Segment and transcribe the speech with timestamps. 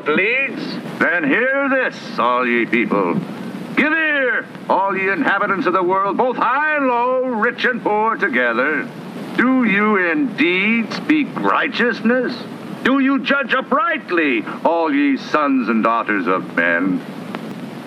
[0.00, 0.98] road leads?
[0.98, 3.14] Then hear this, all ye people.
[3.76, 8.16] Give ear, all ye inhabitants of the world, both high and low, rich and poor
[8.16, 8.88] together.
[9.36, 12.36] Do you indeed speak righteousness?
[12.84, 17.00] Do you judge uprightly, all ye sons and daughters of men?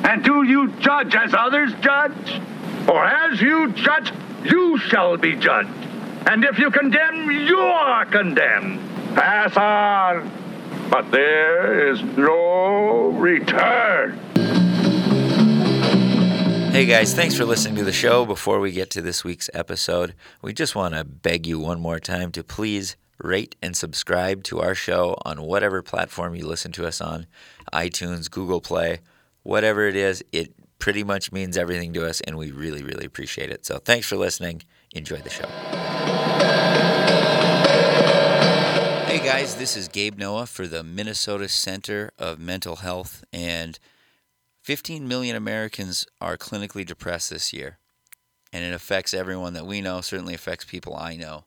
[0.03, 2.41] And do you judge as others judge?
[2.85, 4.11] For as you judge,
[4.43, 5.69] you shall be judged.
[6.27, 8.79] And if you condemn, you are condemned.
[9.15, 10.42] Pass on.
[10.93, 14.15] But there is no return.
[16.71, 18.27] Hey guys, thanks for listening to the show.
[18.27, 21.99] Before we get to this week's episode, we just want to beg you one more
[21.99, 26.85] time to please rate and subscribe to our show on whatever platform you listen to
[26.85, 27.25] us on
[27.73, 28.99] iTunes, Google Play,
[29.41, 30.23] whatever it is.
[30.31, 33.65] It pretty much means everything to us, and we really, really appreciate it.
[33.65, 34.61] So thanks for listening.
[34.91, 35.49] Enjoy the show.
[39.35, 43.79] Guys, this is Gabe Noah for the Minnesota Center of Mental Health, and
[44.61, 47.79] 15 million Americans are clinically depressed this year,
[48.53, 51.45] and it affects everyone that we know, certainly affects people I know.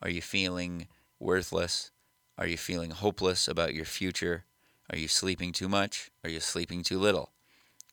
[0.00, 0.88] Are you feeling
[1.20, 1.90] worthless?
[2.38, 4.44] Are you feeling hopeless about your future?
[4.90, 6.10] Are you sleeping too much?
[6.24, 7.32] Are you sleeping too little?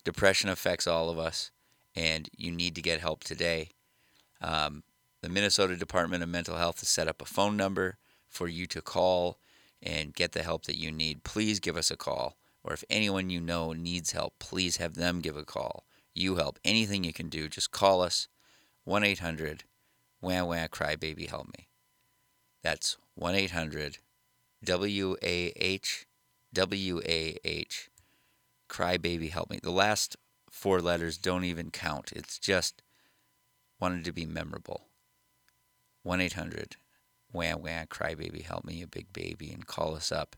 [0.06, 1.52] Depression affects all of us,
[1.94, 3.72] and you need to get help today.
[4.42, 4.84] Um,
[5.20, 7.98] the Minnesota Department of Mental Health has set up a phone number
[8.36, 9.40] for you to call
[9.82, 11.24] and get the help that you need.
[11.24, 15.22] Please give us a call or if anyone you know needs help, please have them
[15.22, 15.86] give a call.
[16.16, 16.58] You help.
[16.66, 18.28] Anything you can do, just call us
[18.86, 19.66] 1 800
[20.20, 21.68] Wah Wah Cry Baby Help Me.
[22.64, 24.00] That's 1 800
[24.64, 26.08] W A H
[26.54, 27.92] W A H
[28.68, 29.60] Cry Baby Help Me.
[29.62, 30.16] The last
[30.50, 32.12] four letters don't even count.
[32.16, 32.82] It's just
[33.80, 34.88] wanted to be memorable.
[36.02, 36.78] 1 800
[37.32, 40.36] Wah Wah Cry Baby Help Me, you big baby, and call us up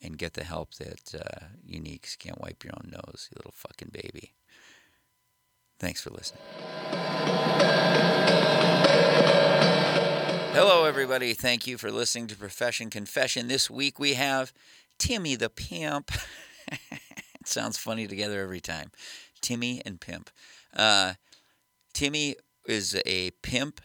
[0.00, 1.80] and get the help that uh, you
[2.18, 4.34] can't wipe your own nose, you little fucking baby.
[5.80, 6.42] Thanks for listening.
[10.52, 11.34] Hello, everybody.
[11.34, 13.46] Thank you for listening to Profession Confession.
[13.46, 14.52] This week we have
[14.98, 16.10] Timmy the Pimp.
[16.90, 18.90] it sounds funny together every time.
[19.40, 20.30] Timmy and Pimp.
[20.74, 21.14] Uh,
[21.94, 22.34] Timmy
[22.66, 23.80] is a pimp.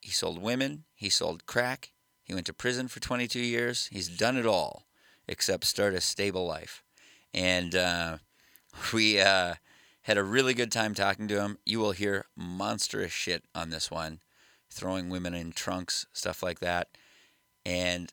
[0.00, 1.92] He sold women, he sold crack,
[2.24, 3.88] he went to prison for 22 years.
[3.92, 4.86] He's done it all
[5.28, 6.82] except start a stable life.
[7.32, 8.18] And uh,
[8.92, 9.54] we uh,
[10.02, 11.58] had a really good time talking to him.
[11.64, 14.20] You will hear monstrous shit on this one,
[14.70, 16.88] throwing women in trunks, stuff like that.
[17.64, 18.12] And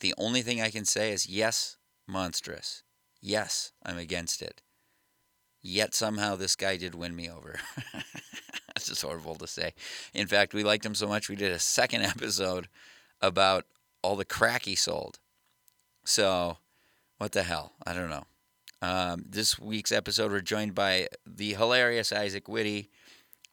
[0.00, 2.82] the only thing I can say is yes, monstrous.
[3.20, 4.62] Yes, I'm against it.
[5.62, 7.56] Yet somehow this guy did win me over.
[8.74, 9.72] That's just horrible to say.
[10.12, 12.68] In fact, we liked him so much we did a second episode
[13.20, 13.66] about
[14.02, 15.18] all the crack he sold.
[16.04, 16.58] So,
[17.18, 17.72] what the hell?
[17.86, 18.24] I don't know.
[18.82, 22.90] Um, this week's episode, we're joined by the hilarious Isaac Whitty.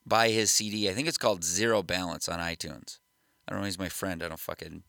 [0.04, 0.90] Buy his CD.
[0.90, 2.98] I think it's called Zero Balance on iTunes.
[3.46, 3.64] I don't know.
[3.64, 4.22] He's my friend.
[4.22, 4.82] I don't fucking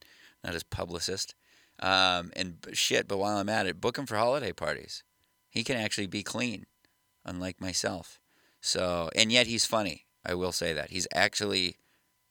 [0.43, 1.35] not his publicist.
[1.79, 3.07] Um, and shit.
[3.07, 5.03] But while I'm at it, book him for holiday parties.
[5.49, 6.65] He can actually be clean,
[7.23, 8.19] unlike myself.
[8.59, 10.05] So, and yet he's funny.
[10.25, 11.77] I will say that he's actually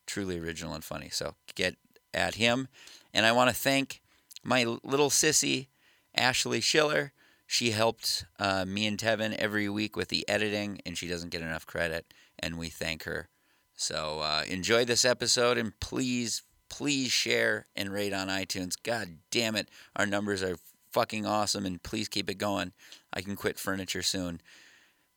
[0.07, 1.09] truly original and funny.
[1.11, 1.77] So get
[2.15, 2.69] at him.
[3.15, 4.03] And I want to thank
[4.43, 5.69] my little sissy,
[6.15, 7.13] Ashley Schiller.
[7.47, 11.43] She helped uh, me and Tevin every week with the editing, and she doesn't get
[11.43, 13.29] enough credit, and we thank her.
[13.75, 18.75] So uh, enjoy this episode, and please, please share and rate on iTunes.
[18.83, 20.57] God damn it, our numbers are
[20.93, 22.73] fucking awesome, and please keep it going.
[23.13, 24.41] I can quit furniture soon.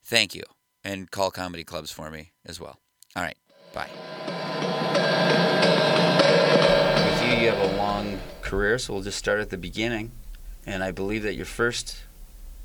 [0.03, 0.44] Thank you,
[0.85, 2.79] and call comedy clubs for me as well.
[3.16, 3.38] All right,
[3.73, 3.90] bye.
[7.03, 10.12] With you, you have a long career, so we'll just start at the beginning.
[10.66, 12.03] And I believe that your first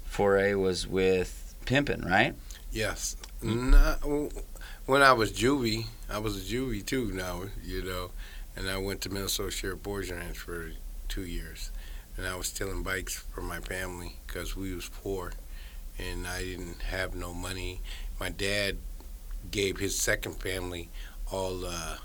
[0.04, 2.34] foray was with pimping, right?
[2.70, 3.16] Yes.
[3.42, 4.00] Not,
[4.86, 8.10] when I was juvie, I was a juvie too now, you know,
[8.54, 10.72] and I went to Minnesota Sheriff Boys Ranch for
[11.08, 11.72] two years.
[12.16, 15.32] And I was stealing bikes for my family because we was poor
[15.98, 17.80] and I didn't have no money.
[18.20, 18.76] My dad
[19.50, 20.90] gave his second family
[21.32, 21.96] all uh,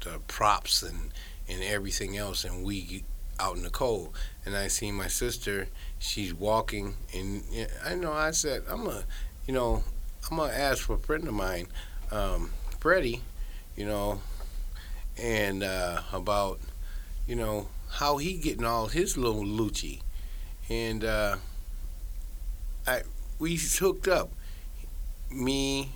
[0.00, 1.12] the props and
[1.48, 3.04] and everything else, and we
[3.38, 4.12] out in the cold.
[4.44, 7.44] And I see my sister, she's walking, and
[7.84, 9.04] I know I said, I'm a,
[9.46, 9.84] you know,
[10.28, 11.68] I'm gonna ask for a friend of mine,
[12.10, 12.50] um,
[12.80, 13.20] Freddie,
[13.76, 14.20] you know,
[15.16, 16.58] and uh, about,
[17.26, 20.00] you know, how he getting all his little Lucci,
[20.68, 21.36] and uh,
[22.86, 23.02] I
[23.38, 24.30] we hooked up,
[25.36, 25.90] me,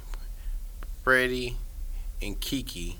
[1.02, 1.56] Freddie,
[2.22, 2.98] and Kiki,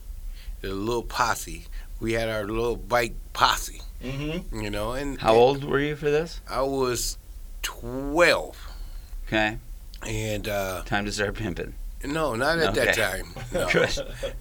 [0.61, 1.67] the little posse
[2.01, 3.83] we had our little bike posse.
[4.03, 4.61] Mm-hmm.
[4.61, 6.41] You know, and how old were you for this?
[6.49, 7.19] I was
[7.63, 8.57] twelve,
[9.29, 9.59] Okay.
[10.07, 11.75] and uh, Time to start pimping.
[12.05, 13.35] no, not at that time.
[13.53, 13.91] No, Good.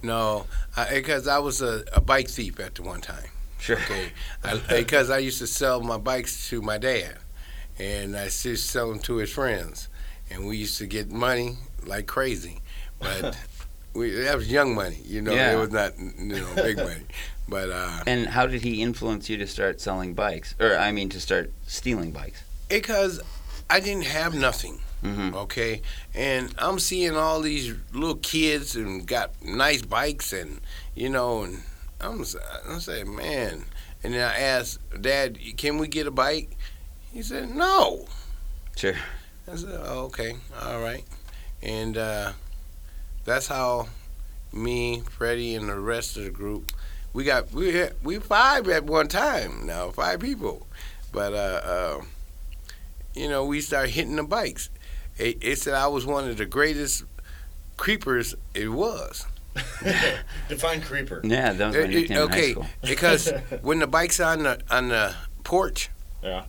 [0.02, 0.46] no,
[0.90, 3.28] because I, was a, a bike thief at the one time.
[3.58, 3.76] Sure.
[3.76, 4.12] Okay,
[4.44, 7.18] I, because I used to sell my bikes to my dad,
[7.78, 9.88] and I used to sell them to his friends,
[10.30, 12.60] and we used to get money like crazy,
[12.98, 13.36] but
[13.94, 15.32] we that was young money, you know.
[15.32, 15.52] Yeah.
[15.52, 17.02] It was not you know big money,
[17.48, 20.54] but uh, And how did he influence you to start selling bikes?
[20.60, 22.42] Or, I mean, to start stealing bikes?
[22.68, 23.20] because
[23.68, 24.80] I didn't have nothing.
[25.02, 25.34] Mm-hmm.
[25.34, 25.80] okay?
[26.14, 30.60] And I'm seeing all these little kids and got nice bikes and
[30.94, 31.62] you know, and
[32.00, 32.24] I'm
[32.68, 33.64] I'm saying, man.
[34.04, 36.50] And then I asked Dad, "Can we get a bike?"
[37.12, 38.06] He said, "No."
[38.76, 38.94] Sure.
[39.50, 41.04] I said, oh, "Okay, all right."
[41.62, 42.32] And uh,
[43.24, 43.88] that's how
[44.52, 46.72] me, Freddie, and the rest of the group
[47.12, 50.66] we got we had, we five at one time now, five people,
[51.12, 52.02] but uh, uh,
[53.14, 54.70] you know we started hitting the bikes.
[55.18, 57.04] It, it said I was one of the greatest
[57.76, 58.34] creepers.
[58.54, 59.26] It was.
[60.48, 61.20] Define creeper.
[61.24, 62.66] Yeah, that was It- my it- nickname in high okay, school.
[62.82, 63.28] because
[63.62, 65.14] when the bike's on the on the
[65.44, 65.90] porch,
[66.22, 66.44] Yeah.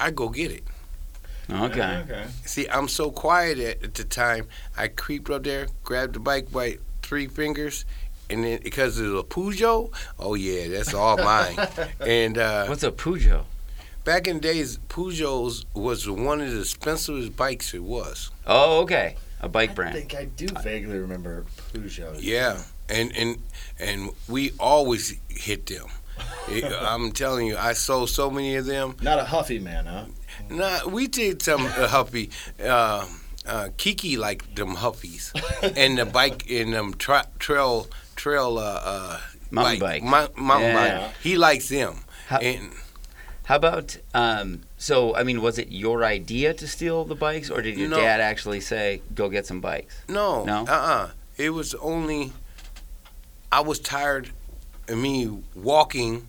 [0.00, 0.64] I go get it.
[1.50, 2.02] Okay.
[2.04, 2.24] Okay.
[2.44, 4.46] See, I'm so quiet at, at the time.
[4.76, 7.84] I creeped up there, grabbed the bike by three fingers,
[8.30, 11.56] and then because it was a Peugeot, oh yeah, that's all mine.
[12.00, 13.44] and uh, What's a Peugeot?
[14.04, 18.30] back in the days, Peugeots was one of the expensivest bikes it was.
[18.46, 19.16] Oh, okay.
[19.40, 19.96] A bike brand.
[19.96, 21.44] I think I do vaguely remember
[21.74, 22.16] Peugeot.
[22.20, 23.38] Yeah, and and
[23.78, 25.86] and we always hit them.
[26.48, 28.96] It- I'm telling you, I sold so many of them.
[29.02, 30.04] Not a huffy man, huh?
[30.50, 32.30] Nah, we did some uh, huffy.
[32.62, 33.06] Uh,
[33.46, 35.32] uh, Kiki liked them huffies,
[35.76, 37.86] and the bike in them tra- trail
[38.16, 39.20] trail uh, uh,
[39.50, 40.02] Mountain bike.
[40.02, 40.98] mou- mountain Yeah.
[41.06, 41.14] bike.
[41.22, 42.04] He likes them.
[42.28, 42.70] How- and
[43.44, 47.60] How about um so I mean was it your idea to steal the bikes or
[47.62, 47.96] did your No.
[47.96, 49.94] dad actually say go get some bikes?
[50.08, 50.62] no, No?
[50.68, 52.32] uh, uh It was only
[53.50, 54.30] I was tired
[54.88, 56.26] of me walking,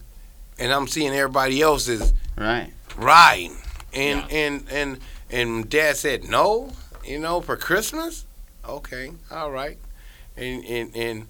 [0.59, 2.71] and I'm seeing everybody else is Right.
[2.97, 3.55] riding,
[3.93, 4.99] and and and
[5.29, 6.71] and Dad said no,
[7.05, 8.25] you know, for Christmas.
[8.67, 9.77] Okay, all right,
[10.37, 11.27] and and and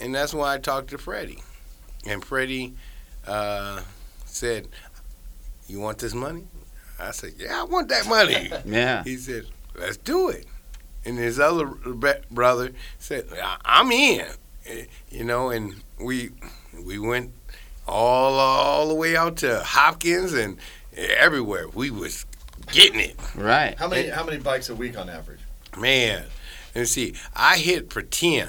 [0.00, 1.42] and that's why I talked to Freddie,
[2.06, 2.74] and Freddie
[3.26, 3.82] uh,
[4.24, 4.68] said,
[5.68, 6.44] "You want this money?"
[6.98, 9.04] I said, "Yeah, I want that money." Yeah.
[9.04, 9.46] he said,
[9.76, 10.46] "Let's do it,"
[11.04, 11.66] and his other
[12.30, 14.26] brother said, "I- "I'm in,"
[14.66, 16.30] Eh, you know, and we
[16.84, 17.30] we went
[17.86, 20.58] all all the way out to Hopkins and
[20.96, 21.68] everywhere.
[21.68, 22.26] We was
[22.72, 23.76] getting it, Right.
[23.78, 25.40] How many how many bikes a week on average?
[25.78, 26.24] man.
[26.74, 28.48] And see, I hit for ten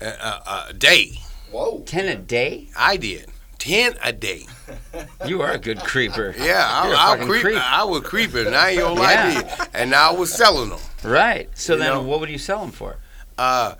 [0.00, 1.18] a, a, a day.
[1.50, 1.82] Whoa.
[1.86, 2.68] 10 a day?
[2.76, 3.26] I did
[3.58, 4.46] ten a day.
[5.26, 6.34] You are a good creeper.
[6.36, 7.58] Yeah, I, You're a I, fucking creep, creep.
[7.58, 8.48] I was creeping.
[8.54, 9.64] I ain't gonna lie to you.
[9.74, 10.80] And now I was selling them.
[11.04, 11.48] Right.
[11.56, 12.96] So You then know- what would you sell them for?
[13.38, 13.74] Uh,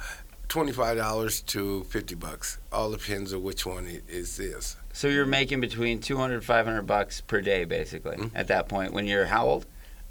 [0.48, 2.58] twenty-five dollars to fifty bucks.
[2.72, 4.76] All depends on which one it is this.
[4.92, 8.30] So you're making between 200 500 bucks per day basically Mhm.
[8.34, 9.66] at that point when you're how old?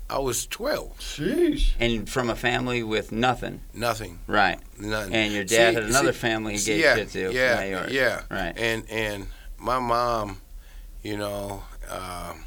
[0.09, 0.99] I was twelve.
[0.99, 1.71] Sheesh.
[1.79, 3.61] And from a family with nothing.
[3.73, 4.19] Nothing.
[4.27, 4.59] Right.
[4.77, 5.13] Nothing.
[5.13, 7.31] And your dad See- had another see- family he see, gave yeah, shit to.
[7.31, 8.21] Yeah, not yeah.
[8.29, 8.53] Right.
[8.57, 10.41] And and my mom,
[11.01, 12.43] you know, um,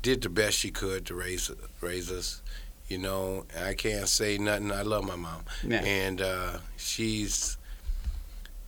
[0.00, 1.50] did the best she could to raise
[1.82, 2.40] raise us.
[2.88, 4.70] You know, I can't say nothing.
[4.72, 5.82] I love my mom, Yeah.
[5.82, 7.58] and uh, she's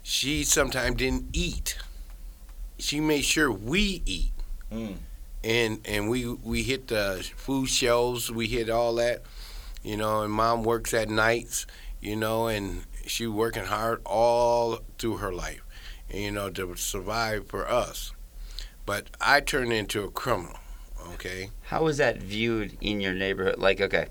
[0.02, 1.78] she sometimes didn't eat.
[2.78, 4.32] She made sure we eat,
[4.72, 4.96] Mm.
[5.42, 8.30] and and we we hit the food shelves.
[8.30, 9.22] We hit all that,
[9.82, 10.22] you know.
[10.22, 11.66] And mom works at nights,
[12.00, 15.62] you know, and she working hard all through her life,
[16.10, 18.12] and, you know, to survive for us.
[18.86, 20.58] But I turned into a criminal.
[21.14, 21.50] Okay.
[21.62, 23.58] How was that viewed in your neighborhood?
[23.58, 24.08] Like, okay,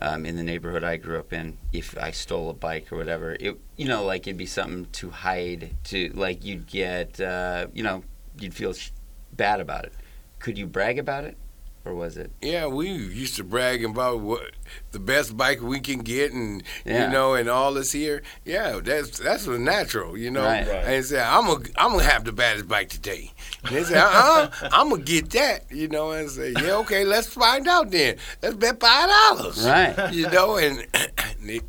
[0.00, 3.36] um, in the neighborhood I grew up in, if I stole a bike or whatever,
[3.38, 5.74] it you know, like it'd be something to hide.
[5.84, 8.04] To like, you'd get, uh, you know,
[8.38, 8.90] you'd feel sh-
[9.32, 9.92] bad about it.
[10.38, 11.36] Could you brag about it,
[11.84, 12.30] or was it?
[12.40, 14.52] Yeah, we used to brag about what
[14.92, 17.06] the best bike we can get, and Yeah.
[17.06, 18.22] you know, and all this here.
[18.44, 20.44] Yeah, that's that's what's natural, you know.
[20.44, 20.66] Right.
[20.66, 20.84] Right.
[20.86, 23.32] And say I'm gonna I'm gonna have the baddest bike today.
[23.64, 26.12] And they say, uh, uh I'm gonna get that, you know.
[26.12, 28.16] And say, yeah, okay, let's find out then.
[28.42, 30.12] Let's bet five dollars, Right.
[30.12, 30.56] you know.
[30.56, 30.86] And
[31.44, 31.60] they,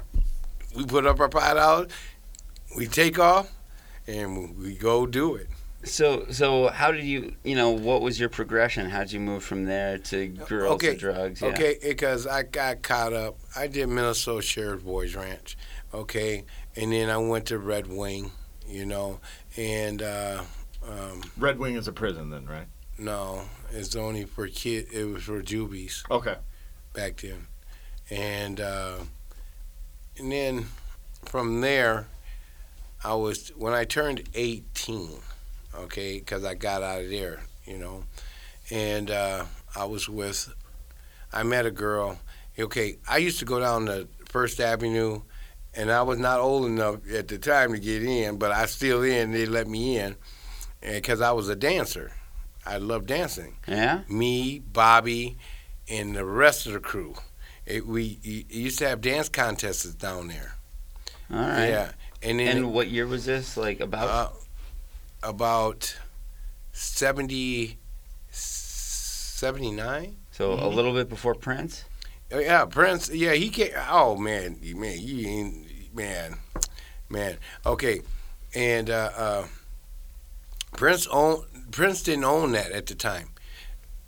[0.75, 1.91] we put up our five dollars,
[2.77, 3.51] we take off,
[4.07, 5.47] and we go do it.
[5.83, 8.89] So, so how did you, you know, what was your progression?
[8.89, 11.41] How did you move from there to girls Okay, to drugs?
[11.41, 11.49] Yeah.
[11.49, 13.37] Okay, because I got caught up.
[13.55, 15.57] I did Minnesota Sheriff Boys Ranch,
[15.93, 18.31] okay, and then I went to Red Wing,
[18.65, 19.19] you know,
[19.57, 20.43] and uh,
[20.87, 22.67] um, Red Wing is a prison then, right?
[22.97, 24.87] no, it's only for kid.
[24.93, 26.35] It was for jubies Okay.
[26.93, 27.47] back then,
[28.09, 28.99] and uh,
[30.17, 30.67] and then
[31.25, 32.07] from there,
[33.03, 35.19] I was when I turned eighteen.
[35.75, 38.03] Okay, because I got out of there, you know,
[38.69, 40.53] and uh, I was with.
[41.31, 42.19] I met a girl.
[42.59, 45.21] Okay, I used to go down to First Avenue,
[45.73, 49.01] and I was not old enough at the time to get in, but I still
[49.01, 49.31] in.
[49.31, 50.15] They let me in,
[50.81, 52.11] because I was a dancer.
[52.65, 54.01] I loved dancing Yeah.
[54.07, 55.37] me, Bobby,
[55.89, 57.15] and the rest of the crew.
[57.65, 60.55] It, we y- used to have dance contests down there.
[61.31, 61.67] All right.
[61.67, 63.57] Yeah, and then And what year was this?
[63.57, 64.35] Like about?
[65.23, 65.95] Uh, about
[66.71, 67.77] 70,
[68.29, 70.17] 79?
[70.33, 70.63] so mm-hmm.
[70.63, 71.85] a little bit before Prince.
[72.31, 73.09] Oh, Yeah, Prince.
[73.13, 73.71] Yeah, he came.
[73.89, 76.37] Oh man, man, you ain't man,
[77.09, 77.37] man.
[77.65, 78.01] Okay,
[78.55, 79.45] and uh, uh,
[80.71, 83.29] Prince own Prince didn't own that at the time.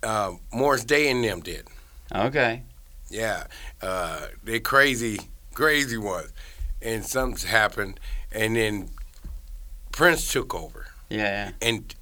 [0.02, 1.68] Uh, Morris Day and them did.
[2.14, 2.64] Okay.
[3.10, 3.46] Yeah,
[3.82, 5.20] uh, they crazy,
[5.54, 6.34] crazy ones,
[6.82, 8.00] and something's happened,
[8.32, 8.90] and then
[9.92, 10.75] Prince took over
[11.10, 11.52] Yeah.
[11.62, 11.94] and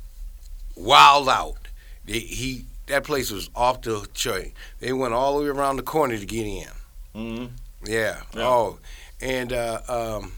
[0.75, 1.57] wild out.
[2.05, 4.53] They, he that place was off the chain.
[4.79, 6.67] They went all the way around the corner to get in.
[7.15, 7.45] Mm-hmm.
[7.85, 8.21] Yeah.
[8.35, 8.43] Yeah.
[8.43, 8.79] Oh,
[9.21, 10.33] and uh, um,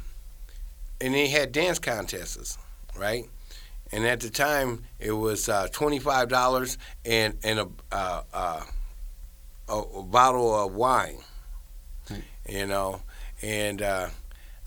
[1.02, 2.58] and they had dance contests,
[2.98, 3.26] right?
[3.92, 8.64] And at the time, it was uh, twenty five dollars and and a, uh, uh,
[9.70, 11.18] a a bottle of wine,
[12.08, 12.16] Hmm.
[12.48, 13.02] you know.
[13.42, 14.10] And uh,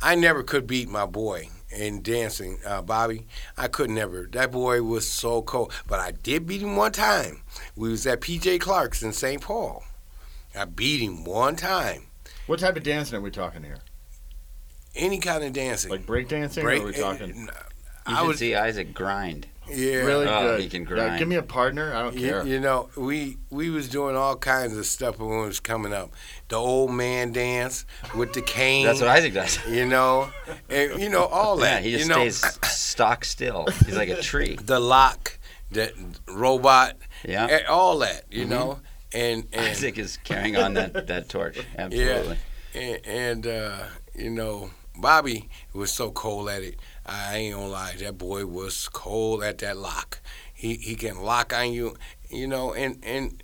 [0.01, 3.27] I never could beat my boy in dancing, uh, Bobby.
[3.57, 4.29] I could never.
[4.33, 5.73] That boy was so cold.
[5.87, 7.43] But I did beat him one time.
[7.77, 9.41] We was at PJ Clark's in St.
[9.41, 9.85] Paul.
[10.55, 12.07] I beat him one time.
[12.47, 13.79] What type of dancing are we talking here?
[14.95, 15.91] Any kind of dancing.
[15.91, 16.65] Like break dancing?
[16.65, 17.37] Break- or are we talking?
[17.37, 17.49] You
[18.07, 19.47] I should was see Isaac grind.
[19.71, 19.97] Yeah.
[19.99, 20.61] Really Oh, good.
[20.61, 21.19] he can Yeah, grind.
[21.19, 21.95] give me a partner.
[21.95, 22.47] I don't You, care.
[22.47, 26.13] you know, we we was doing all kinds of stuff when it was coming up.
[26.49, 27.85] The old man dance
[28.15, 28.87] with the cane.
[28.87, 29.59] That's what Isaac does.
[29.69, 30.31] you know,
[30.69, 31.65] and you know all that.
[31.67, 31.83] Yeah, that.
[31.85, 33.67] he just you know, stays stock still.
[33.87, 34.57] He's like a tree.
[34.63, 35.39] the lock,
[35.71, 35.93] the
[36.27, 36.97] robot,
[37.27, 37.47] Yeah.
[37.51, 38.25] eh, all that.
[38.31, 38.49] You Mhm.
[38.49, 38.81] know,
[39.13, 41.59] and and Isaac is carrying on that, that torch.
[41.77, 42.39] Absolutely.
[42.75, 43.79] and, and uh,
[44.15, 46.75] you know, Bobby was so cold at it.
[47.09, 50.21] I ain't gonna lie, that boy was cold at that lock.
[50.53, 51.97] He he can lock on you,
[52.29, 53.43] you know, and and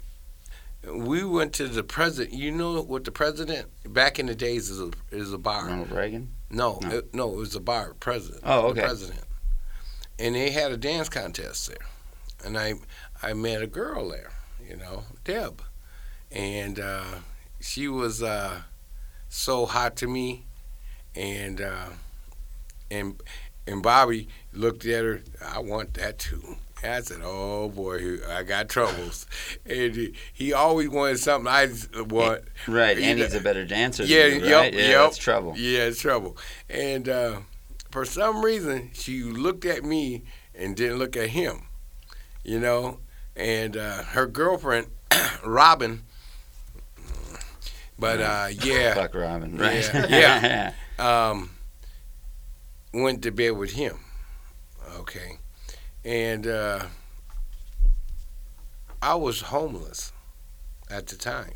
[0.92, 2.34] we went to the president.
[2.34, 5.66] You know what the president back in the days is a is a bar.
[5.66, 6.30] Ronald Reagan.
[6.50, 6.90] No, No.
[6.90, 7.94] It, no, it was a bar.
[7.98, 8.42] President.
[8.44, 8.80] Oh, the okay.
[8.82, 9.24] president.
[10.18, 11.86] And they had a dance contest there,
[12.44, 12.74] and I
[13.22, 14.30] I met a girl there,
[14.68, 15.62] you know, Deb,
[16.30, 17.04] and uh,
[17.60, 18.62] she was uh,
[19.28, 20.44] so hot to me,
[21.16, 21.88] and uh,
[22.90, 23.20] and
[23.66, 25.22] and Bobby looked at her.
[25.44, 26.56] I want that too.
[26.82, 29.26] And I said, "Oh boy, I got troubles,"
[29.66, 31.68] and he, he always wanted something I
[32.02, 32.42] want.
[32.68, 34.72] Right, and he's a better dancer Yeah, than you, yep.
[34.72, 35.00] Yeah, yep.
[35.04, 35.54] that's trouble.
[35.56, 36.36] Yeah, it's trouble.
[36.68, 37.36] And uh,
[37.90, 41.66] for some reason, she looked at me and didn't look at him.
[42.42, 42.98] You know,
[43.34, 44.88] and uh, her girlfriend,
[45.44, 46.02] Robin.
[47.98, 49.88] But uh, yeah, Fuck Robin, right?
[50.10, 51.50] Yeah, um,
[52.94, 53.98] went to bed with him.
[54.98, 55.38] Okay,
[56.04, 56.84] and uh,
[59.02, 60.12] I was homeless
[60.90, 61.54] at the time.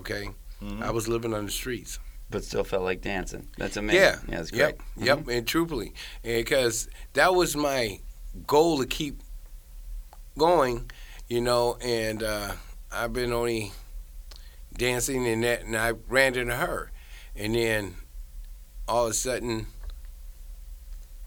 [0.00, 0.30] Okay,
[0.62, 0.82] Mhm.
[0.82, 1.98] I was living on the streets.
[2.30, 3.46] but still felt like dancing.
[3.58, 4.00] That's amazing.
[4.00, 4.78] Yeah, yeah, that's Yep, great.
[4.78, 5.04] Mm-hmm.
[5.04, 8.00] yep, and truthfully, because that was my
[8.46, 9.20] goal to keep
[10.38, 10.90] going,
[11.28, 11.76] you know.
[11.82, 12.54] And uh,
[12.90, 13.72] I've been only
[14.74, 16.90] dancing and that, and I ran into her,
[17.36, 17.96] and then
[18.88, 19.66] all of a sudden,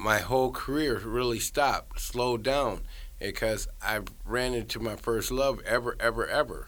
[0.06, 2.82] my whole career really stopped, slowed down,
[3.20, 6.68] because I ran into my first love ever, ever, ever,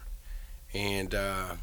[0.74, 1.14] and.
[1.16, 1.56] Uh,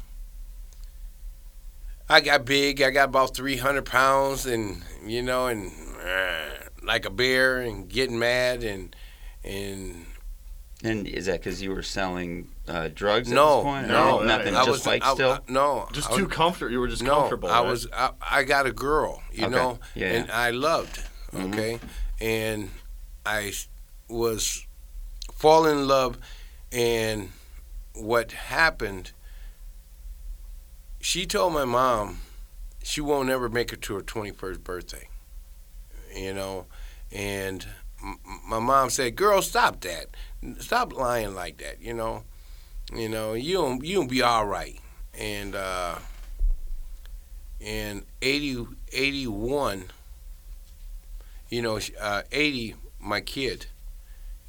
[2.07, 2.83] I got big.
[2.83, 5.71] I got about 300 pounds, and you know, and
[6.05, 6.49] uh,
[6.83, 8.95] like a bear, and getting mad, and
[9.43, 10.05] and
[10.83, 13.85] And is that because you were selling uh, drugs at no, this point?
[13.85, 14.55] or no, nothing.
[14.55, 15.31] I just was bikes I- still.
[15.31, 16.71] I- no, Just I too comfortable.
[16.71, 17.49] You were just no, comfortable.
[17.49, 17.67] I right?
[17.71, 17.87] was.
[17.91, 19.55] I, I got a girl, you Okay.
[19.55, 21.01] know, Yeah, and I loved.
[21.35, 21.53] Mhm.
[21.53, 21.79] Okay,
[22.21, 22.71] and
[23.25, 23.53] I
[24.07, 24.65] was
[25.33, 26.17] fall in love,
[26.71, 27.31] and
[27.93, 29.11] what happened?
[31.01, 32.21] She told my mom
[32.83, 35.09] she won't ever make it to her 21st birthday.
[36.15, 36.65] You know,
[37.11, 37.67] and
[38.47, 40.07] my mom said, "Girl, stop that.
[40.59, 41.81] Stop lying like that.
[41.81, 42.23] You know,
[42.93, 44.79] you know, you'll you'll be all right."
[45.13, 45.95] And uh,
[47.59, 49.85] in 80, 81,
[51.49, 53.67] you know, uh, 80, my kid,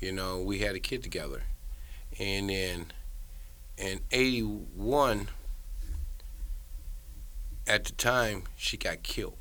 [0.00, 1.42] you know, we had a kid together.
[2.18, 2.92] and then
[3.76, 5.28] in '81,
[7.66, 9.36] at the time, she got killed.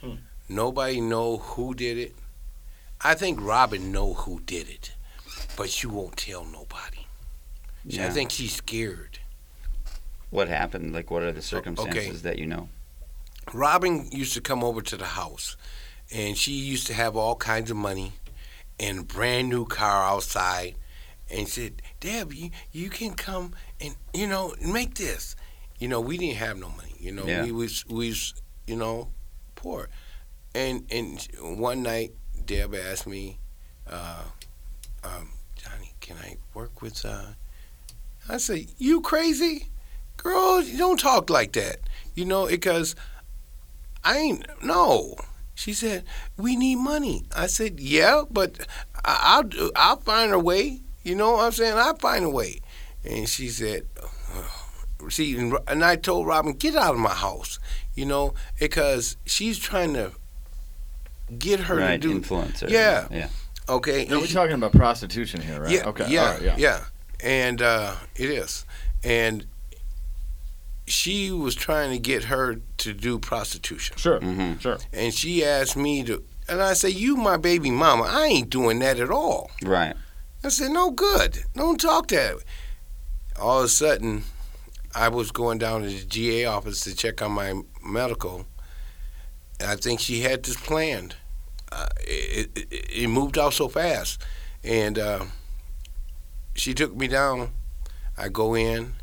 [0.00, 0.14] Hmm.
[0.48, 2.14] Nobody know who did it.
[3.00, 4.94] I think Robin know who did it,
[5.56, 7.06] but she won't tell nobody.
[7.88, 9.18] She- I think she's scared.
[10.30, 10.92] What happened?
[10.92, 12.68] Like, what are the circumstances that you know?
[13.52, 15.56] Robin used to come over to the house,
[16.14, 18.12] and she used to have all kinds of money
[18.78, 20.76] and a brand new car outside.
[21.30, 25.34] And said, Deb, you, you can come and you know make this.
[25.78, 26.94] You know, we didn't have no money.
[26.98, 27.44] You know, Yeah.
[27.44, 28.34] we was we was
[28.66, 29.08] you know
[29.56, 29.88] poor.
[30.54, 31.26] And and
[31.58, 32.12] one night,
[32.44, 33.38] Deb asked me,
[33.90, 34.22] uh,
[35.02, 37.04] um, Johnny, can I work with?
[37.04, 37.32] Uh,
[38.28, 39.68] I said, you crazy,
[40.18, 40.60] girl?
[40.62, 41.78] You don't talk like that.
[42.14, 42.94] You know, because
[44.04, 45.16] I ain't no.
[45.54, 46.04] She said,
[46.36, 48.58] "We need money." I said, "Yeah, but
[49.04, 51.74] I- I'll I'll find a way." You know what I'm saying?
[51.76, 52.60] I'll find a way.
[53.04, 57.58] And she said, uh, "See," and, and I told Robin, "Get out of my house,"
[57.94, 60.12] you know, because she's trying to
[61.38, 62.20] get her right, to do.
[62.20, 62.68] influencer.
[62.68, 63.06] Yeah.
[63.10, 63.28] yeah.
[63.68, 64.06] Okay.
[64.06, 65.70] No, we're she- talking about prostitution here, right?
[65.70, 66.06] yeah, Okay.
[66.08, 66.54] yeah, all right, yeah.
[66.58, 66.84] yeah,
[67.22, 68.66] and uh, it is,
[69.02, 69.46] and
[70.86, 73.96] she was trying to get her to do prostitution.
[73.96, 74.20] Sure.
[74.20, 74.60] Mhm.
[74.60, 74.78] Sure.
[74.92, 78.78] and she asked me to and I said, You my baby mama, I ain't doing
[78.80, 79.50] that at all.
[79.62, 79.96] Right.
[80.42, 81.44] I said, No good.
[81.54, 82.42] Don't talk that way.
[83.40, 84.24] All of a sudden
[84.94, 88.46] I was going down to the GA office to check on my medical.
[89.60, 91.16] And I think she had this planned.
[91.72, 92.68] Uh, it, it,
[93.02, 94.20] it moved out so fast.
[94.62, 95.24] And uh,
[96.54, 97.50] she took me down.
[98.16, 98.94] I go in,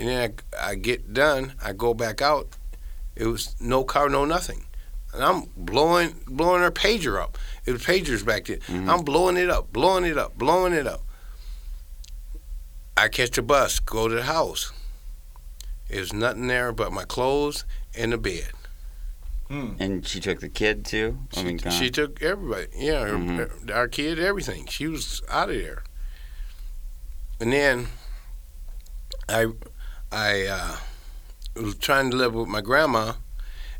[0.00, 1.52] and then I, I get done.
[1.62, 2.56] I go back out.
[3.14, 4.64] It was no car, no nothing.
[5.12, 7.36] And I'm blowing blowing her pager up.
[7.66, 8.60] It was pagers back then.
[8.60, 8.88] Mhm.
[8.88, 11.02] I'm blowing it up, blowing it up, blowing it up.
[12.96, 14.72] I catch a bus, go to the house.
[15.88, 17.64] There's nothing there but my clothes
[17.96, 18.50] and the bed.
[19.48, 19.72] Hmm.
[19.80, 21.18] And she took the kid too.
[21.32, 22.68] I She, mean, kinda- she took everybody.
[22.76, 23.36] Yeah, her, Mhm.
[23.68, 24.66] her- our kid, everything.
[24.66, 25.82] She was out of there.
[27.40, 27.88] And then
[29.28, 29.46] I,
[30.12, 30.76] I uh,
[31.56, 33.12] was trying to live with my grandma,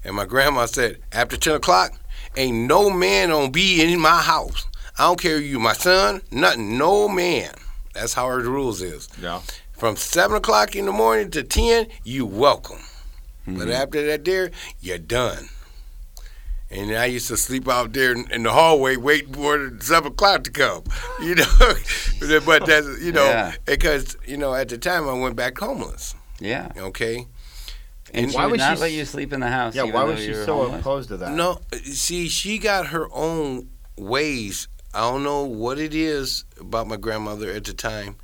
[0.04, 1.92] and my grandma said, after ten o'clock,
[2.36, 4.66] ain't no man gonna be in my house.
[4.98, 7.52] I don't care if you my son, nothing, no man.
[7.94, 9.08] That's how her rules is.
[9.20, 9.40] Yeah.
[9.72, 12.78] From seven o'clock in the morning to ten, you welcome.
[13.46, 13.72] But Mhm.
[13.72, 15.48] after that there, you're done.
[16.70, 20.44] And I used to sleep out there in, in the hallway waiting for seven o'clock
[20.44, 20.84] to come.
[21.20, 23.54] You know, but that's you know Yeah.
[23.64, 26.14] because you know at the time I went back homeless.
[26.40, 26.72] Yeah.
[26.76, 27.26] Okay.
[28.12, 29.74] And And she why would was not she let you sleep in the house.
[29.74, 29.82] Yeah.
[29.82, 30.80] even Why was she so homeless?
[30.80, 31.32] opposed to that?
[31.32, 34.66] No, see, she got her own ways.
[34.92, 38.16] I don't know what it is about my grandmother at the time.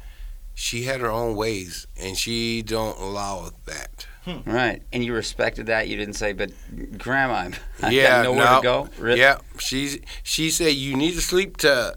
[0.54, 4.06] She had her own ways, and she don't allow that.
[4.24, 4.50] Hmm.
[4.50, 4.82] Right.
[4.92, 5.86] And you respected that.
[5.86, 6.50] You didn't say, "But
[6.98, 7.50] Grandma,
[7.82, 9.20] I yeah, got nowhere no, to go." Really?
[9.20, 11.94] Yeah, she she said you need to sleep to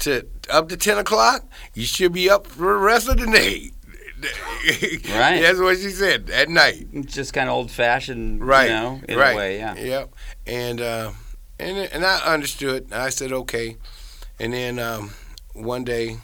[0.00, 1.44] to up to ten o'clock.
[1.74, 3.70] You should be up for the rest of the day.
[4.22, 5.40] Right.
[5.42, 7.06] That's what she said at night.
[7.06, 8.68] Just kind of old-fashioned, Right.
[8.68, 9.32] You know, in right.
[9.32, 9.58] a way.
[9.58, 9.74] Yeah.
[9.74, 10.14] Yep.
[10.46, 11.12] And uh,
[11.58, 12.92] and and I understood.
[12.92, 13.76] I said okay.
[14.38, 15.10] And then um,
[15.52, 16.18] one day,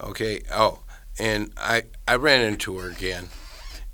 [0.00, 0.42] okay.
[0.52, 0.80] Oh,
[1.18, 3.28] and I I ran into her again.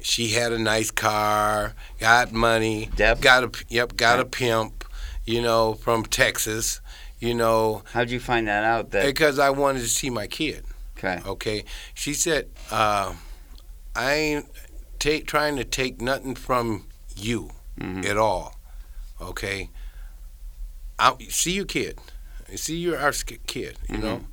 [0.01, 3.21] She had a nice car, got money, Deb?
[3.21, 4.85] got a yep, got a pimp,
[5.25, 6.81] you know, from Texas,
[7.21, 8.91] you know, How'd you find that out?
[8.91, 10.65] That because I wanted to see my kid.
[11.03, 11.21] Okay.
[11.27, 13.15] Okay, she said, uh,
[13.97, 14.47] "I ain't
[14.99, 16.87] take, trying to take nothing from
[17.17, 18.05] you Mhm.
[18.07, 18.59] at all."
[19.21, 19.71] Okay,
[20.99, 21.99] I see you, kid.
[22.57, 23.13] See your our
[23.47, 23.79] kid.
[23.89, 24.25] You know,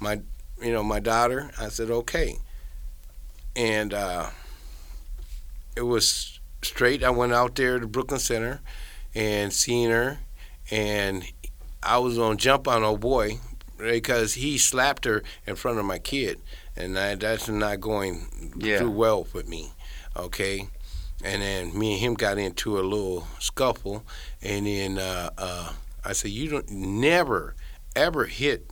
[0.00, 0.20] my
[0.62, 1.50] you know my daughter.
[1.58, 2.38] I said okay,
[3.56, 4.30] and uh,
[5.76, 7.02] it was straight.
[7.02, 8.60] I went out there to Brooklyn Center
[9.14, 10.18] and seen her,
[10.70, 11.24] and
[11.82, 13.38] I was gonna jump on old boy
[13.78, 16.40] because he slapped her in front of my kid,
[16.76, 18.78] and I, that's not going Yeah.
[18.78, 19.72] too well with me.
[20.16, 20.68] Okay,
[21.24, 24.04] and then me and him got into a little scuffle,
[24.42, 25.72] and then uh, uh,
[26.04, 27.54] I said, "You don't never
[27.96, 28.70] ever hit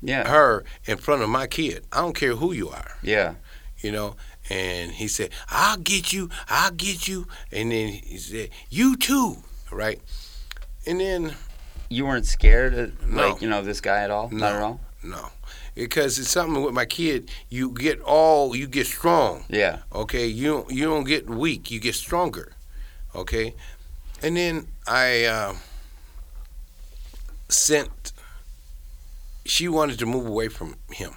[0.00, 0.28] Yeah.
[0.28, 1.84] her in front of my kid.
[1.92, 3.34] I don't care who you are." Yeah.
[3.80, 4.16] you know.
[4.50, 9.42] And he said, "I'll get you, I'll get you." And then he said, "You too,"
[9.70, 10.00] right?
[10.86, 11.34] And then
[11.88, 13.28] You weren't scared, of, No.
[13.30, 14.28] like you know, this guy at all?
[14.30, 14.80] Not at all.
[15.02, 15.30] no,
[15.74, 17.30] because it's something with my kid.
[17.48, 19.44] You get all, you get strong.
[19.48, 19.78] Yeah.
[19.92, 21.70] Okay, you don't- you don't get weak.
[21.70, 22.52] You get stronger.
[23.14, 23.54] Okay,
[24.22, 25.54] and then I uh,
[27.48, 28.12] sent.
[29.46, 31.12] she wanted to move away from him.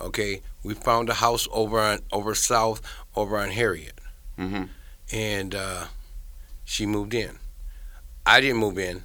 [0.00, 2.80] Okay, we found a house over on over south
[3.14, 3.98] over on Harriet,
[4.38, 4.64] Mm-hmm.
[5.12, 5.84] and uh,
[6.64, 7.38] she moved in.
[8.26, 9.04] I didn't move in.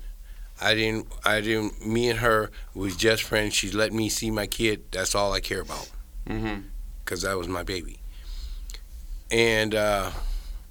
[0.62, 1.08] I didn't.
[1.26, 1.86] I didn't.
[1.86, 3.54] Me and her was just friends.
[3.56, 4.84] She let me see my kid.
[4.92, 5.90] That's all I care about,
[6.30, 6.62] Mm-hmm.
[7.06, 7.98] cause that was my baby.
[9.32, 10.12] And uh,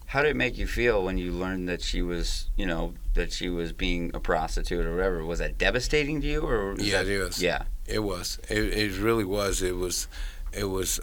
[0.06, 3.32] How did it make you feel when you learned that she was, you know, that
[3.32, 5.24] she was being a prostitute or whatever?
[5.24, 7.42] Was that devastating to you, or yeah, that- it was.
[7.42, 7.62] Yeah.
[7.86, 8.38] It was.
[8.48, 9.62] It, it really was.
[9.62, 10.06] It was.
[10.52, 11.00] It was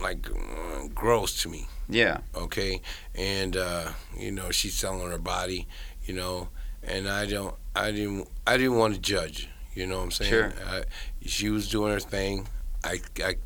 [0.00, 0.26] like
[0.94, 1.66] gross to me.
[1.88, 2.18] Yeah.
[2.34, 2.80] okay
[3.14, 5.66] and uh you know she's selling her body
[6.04, 6.48] you know
[6.82, 10.30] and i don't i didn't i didn't want to judge you know what i'm saying
[10.30, 10.52] Sure.
[10.66, 10.84] I,
[11.24, 12.46] she was doing her thing
[12.84, 13.36] i i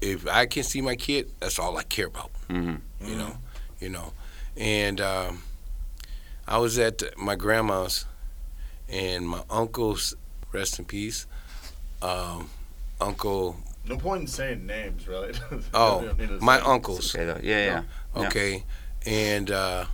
[0.00, 3.06] if i can see my kid that's all i care about Mm-hmm.
[3.08, 3.36] you know
[3.80, 4.12] you know
[4.56, 5.42] and um
[6.48, 8.04] i was at my grandma's
[8.88, 10.14] and my uncle's
[10.52, 11.26] rest in peace
[12.02, 12.50] um
[13.00, 15.32] uncle No point in saying names, really.
[15.74, 17.24] Oh, You don't need to my say- uncles Okay.
[17.24, 17.40] Though.
[17.42, 17.64] Yeah.
[17.64, 17.82] Yeah.
[18.16, 18.26] Yeah.
[18.26, 18.64] okay
[19.06, 19.84] and uh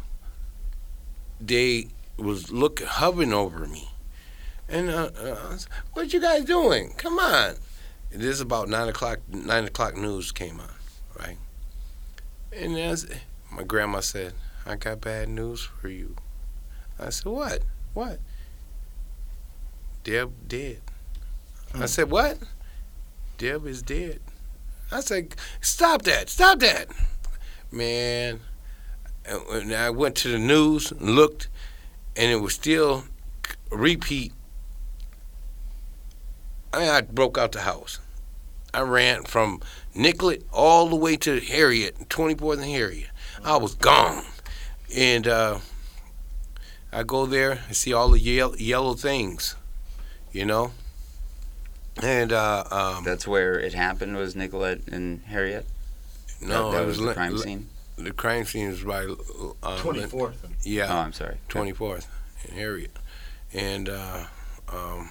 [1.40, 3.90] they was look hovering over me.
[4.68, 5.56] And uh, uh I
[5.92, 6.94] what you guys doing?
[6.96, 7.56] Come on.
[8.10, 10.70] This is about nine o'clock nine o'clock news came on
[11.18, 11.38] right?
[12.52, 13.06] And as
[13.50, 16.16] my grandma said i got bad news for you.
[16.98, 17.62] I said what?
[17.94, 18.18] What?
[20.04, 20.80] Deb dead.
[21.74, 21.86] I Hmm.
[21.86, 22.38] said what?
[23.38, 24.20] Deb is dead.
[24.90, 26.88] I said stop that stop that.
[27.70, 28.40] Man
[29.28, 31.48] and I went to the news and looked,
[32.16, 33.04] and it was still
[33.70, 34.32] repeat.
[36.72, 38.00] I, I broke out the house.
[38.74, 39.60] I ran from
[39.94, 43.08] Nicollet all the way to Harriet, 24th and Harriet.
[43.44, 44.24] I was gone,
[44.94, 45.58] and uh,
[46.92, 49.56] I go there and see all the yellow, yellow things,
[50.32, 50.72] you know.
[52.02, 54.16] And uh, um, That's where it happened.
[54.16, 55.64] Was Nicollet and Harriet?
[56.42, 57.68] no, that, that was, was the crime scene.
[57.96, 60.34] The crime scene was by uh, 24th.
[60.64, 60.86] Yeah.
[60.90, 61.38] Oh, I'm sorry.
[61.48, 62.08] twenty fourth
[62.44, 62.94] in Harriet,
[63.54, 64.24] and uh,
[64.68, 65.08] um,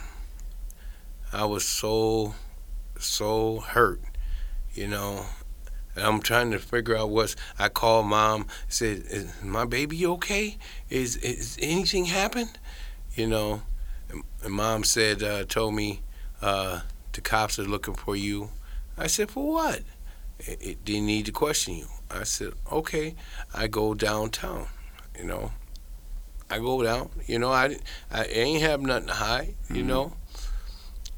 [1.33, 2.35] I was so
[2.99, 4.01] so hurt,
[4.73, 5.25] you know.
[5.95, 7.35] And I'm trying to figure out what's.
[7.57, 8.45] I called mom.
[8.67, 10.57] Said, "Is my baby okay?
[10.89, 12.59] Is is anything happened?"
[13.15, 13.61] You know,
[14.09, 16.01] and, and mom said, uh, told me,
[16.41, 16.81] uh,
[17.13, 18.49] the cops are looking for you.
[18.97, 19.83] I said, for what?
[20.39, 21.87] It, it, they need to question you.
[22.11, 23.15] I said, okay.
[23.53, 24.67] I go downtown.
[25.17, 25.51] You know,
[26.49, 27.09] I go down.
[27.25, 27.77] You know, I,
[28.11, 29.55] I ain't have nothing to hide.
[29.69, 29.87] You Mhm.
[29.87, 30.13] know,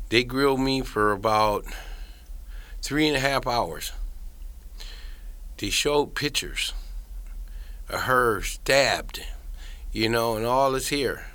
[0.09, 1.65] they grilled me for about
[2.81, 3.91] three and a half hours.
[5.57, 6.73] They showed pictures
[7.89, 9.23] of her stabbed,
[9.91, 11.25] you know, and all is here.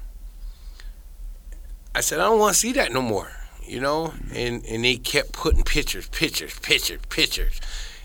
[1.95, 3.33] I said, I don't want to see that no more,
[3.67, 7.61] you know, and and they kept putting pictures, pictures, pictures, pictures,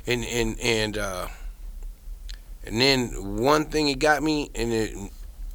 [0.06, 1.28] and and and uh,
[2.68, 4.96] and then one thing it got me, and it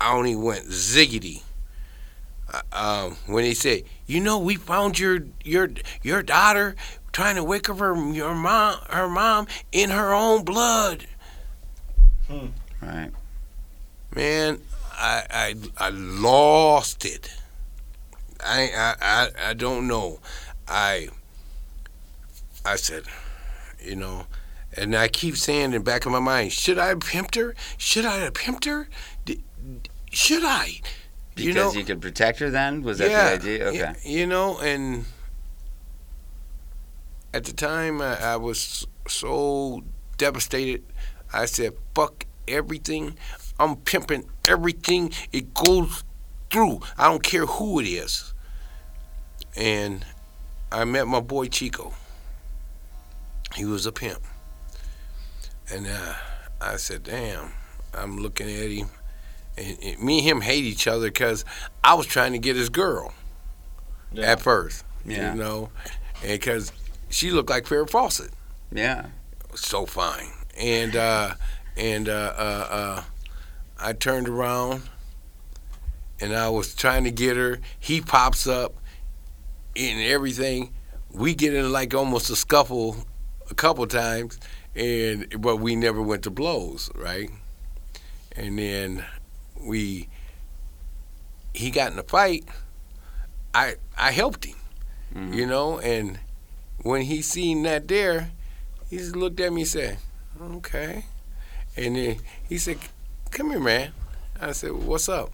[0.01, 1.43] I only went ziggity.
[2.53, 5.69] Uh, um, when they said, you know, we found your your
[6.03, 6.75] your daughter
[7.13, 11.07] trying to wake up her your mom her mom in her own blood,
[12.81, 13.11] Right.
[14.15, 14.61] man,
[14.93, 15.55] I I
[15.87, 17.31] I lost it.
[18.45, 20.21] I I I, I don't know.
[20.67, 21.09] I
[22.65, 23.05] I said,
[23.83, 24.27] you know,
[24.77, 27.55] and I keep saying in the back of my mind, should I have pimped her?
[27.77, 28.89] Should I have pimped her?
[29.25, 29.43] D-
[30.11, 30.81] should I?
[31.35, 32.51] Because you you, could protect her.
[32.51, 33.69] Then was that yeah, the idea?
[33.69, 33.95] Okay.
[34.05, 35.07] You know, and
[37.33, 39.83] at the time I, I was so
[40.19, 40.85] devastated.
[41.33, 43.17] I said, "Fuck everything.
[43.59, 45.13] I'm pimping everything.
[45.33, 46.05] It goes
[46.51, 46.81] through.
[46.99, 48.35] I don't care who it is."
[49.57, 50.05] And
[50.71, 51.95] I met my boy Chico.
[53.55, 54.23] He was a pimp,
[55.71, 56.15] and uh,
[56.61, 57.53] I said, "Damn."
[57.95, 58.89] I'm looking at him,
[59.59, 61.45] and, and me and him hate each other because
[61.85, 63.13] I was trying to get his girl
[64.15, 64.33] Yeah.
[64.33, 65.35] at first, Yeah.
[65.35, 65.69] you know,
[66.23, 66.73] and because
[67.11, 68.31] she looked like Farrah Fawcett,
[68.73, 69.09] Yeah.
[69.55, 71.35] so fine, and uh,
[71.77, 73.03] and uh, uh, uh,
[73.79, 74.85] I turned around,
[76.19, 77.59] and I was trying to get her.
[77.79, 78.73] He pops up,
[79.77, 80.73] and everything.
[81.11, 83.05] We get in like almost a scuffle,
[83.51, 84.39] a couple times,
[84.75, 87.31] and but we never went to blows, right?
[88.35, 89.05] And then
[89.61, 90.09] we,
[91.55, 92.45] he got in a fight.
[93.55, 94.57] I I helped him
[95.15, 95.35] Mhm.
[95.35, 95.79] you know.
[95.79, 96.19] And
[96.83, 98.31] when he seen that there,
[98.89, 99.99] he just looked at me and said,
[100.41, 101.05] "Okay."
[101.77, 102.17] And then
[102.49, 102.79] he said,
[103.31, 103.93] "Come here, man."
[104.41, 105.31] I said, "What's up?"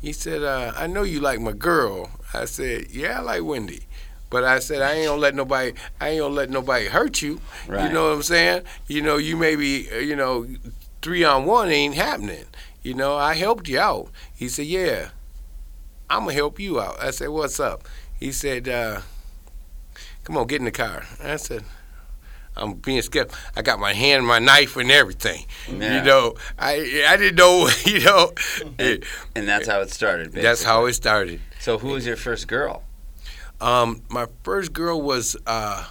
[0.00, 3.86] He said, uh, "I know you like my girl." I said, "Yeah, I like Wendy."
[4.32, 5.74] But I said I ain't gonna let nobody.
[6.00, 7.40] I ain't gonna let nobody hurt you.
[7.68, 7.86] Right.
[7.86, 8.62] You know what I'm saying?
[8.88, 9.88] You know, you may be.
[9.92, 10.46] uh, You know,
[11.02, 12.46] three on one ain't happening.
[12.82, 14.08] You know, I helped you out.
[14.34, 15.10] He said, yeah,
[16.10, 16.96] I'm gonna help you out.
[17.00, 17.86] I said, what's up?
[18.18, 19.02] He said, uh,
[20.24, 21.04] come on, get in the car.
[21.22, 21.64] I said.
[22.54, 23.30] I'm being scared.
[23.56, 25.46] I got my hand, my knife, and everything.
[25.70, 25.98] Yeah.
[25.98, 27.68] You know, I I didn't know.
[27.86, 28.32] You know,
[28.78, 30.32] it- And that's how it started.
[30.32, 31.40] that's how it started.
[31.60, 32.82] So who was your first girl?
[33.62, 35.84] Um, my first girl was uh,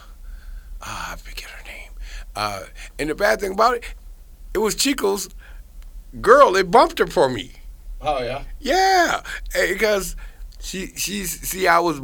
[0.81, 1.91] ah, I forget her name.
[2.35, 2.63] Uh,
[2.99, 3.85] and the bad thing about it,
[4.53, 5.29] it was Chico's
[6.19, 6.55] girl.
[6.57, 7.53] It bumped her for me.
[8.01, 8.43] Oh yeah.
[8.59, 9.21] Yeah,
[9.55, 10.17] eh, because
[10.59, 12.01] she she's see I was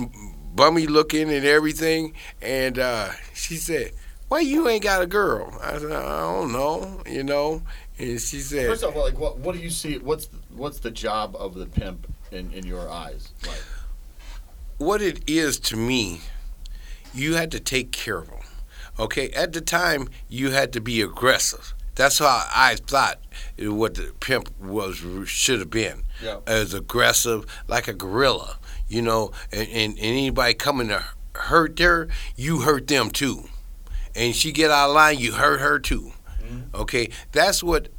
[0.56, 3.92] bummy looking and everything, and uh, she said,
[4.30, 7.62] "Why you ain't got a girl?" I said, "I don't know," you know.
[8.00, 9.98] And she said, First off, like, what what do you see?
[9.98, 13.30] What's the, what's the job of the pimp in, in your eyes?
[13.46, 13.62] Like,
[14.78, 16.22] what it is to me,
[17.14, 18.40] you had to take care of them.
[19.00, 21.74] Okay, at the time, you had to be aggressive.
[21.96, 23.20] That's how I thought
[23.60, 26.04] what the pimp was should have been.
[26.24, 26.40] Yeah.
[26.46, 29.32] As aggressive, like a gorilla, you know.
[29.52, 33.50] And, and, and anybody coming to hurt her, you hurt them too.
[34.16, 36.14] And she get out of line, you hurt her too.
[36.44, 36.76] Mm-hmm.
[36.76, 37.90] Okay, that's what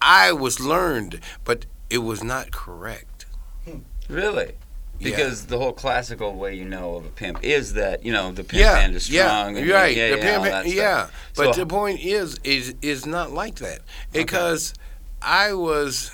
[0.00, 3.26] I was learned, but it was not correct.
[3.66, 3.78] Hmm.
[4.08, 4.54] Really?
[5.02, 5.10] Yeah.
[5.16, 8.44] Because the whole classical way you know of a pimp is that you know the
[8.44, 9.56] pimp yeah, hand is strong.
[9.56, 9.96] Yeah, and, right.
[9.96, 10.74] Yeah, the yeah, pimp all hand- that stuff.
[10.74, 11.06] yeah.
[11.36, 13.80] But So- the point is, is is not like that
[14.12, 14.74] because
[15.20, 16.10] I was,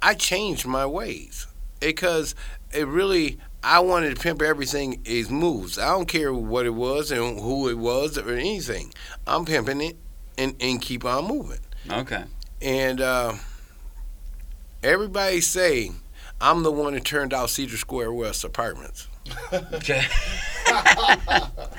[0.00, 1.46] I changed my ways
[1.80, 2.34] because
[2.72, 3.38] it really.
[3.60, 5.80] I wanted to pimp everything is moves.
[5.80, 8.92] I don't care what it was and who it was or anything.
[9.26, 9.96] I'm pimping it
[10.38, 11.58] and, and keep on moving.
[11.90, 12.22] Okay.
[12.62, 13.34] And uh,
[14.82, 15.90] everybody say
[16.40, 19.08] I'm the one who turned out Cedar Square West Apartments.
[19.52, 20.04] Okay.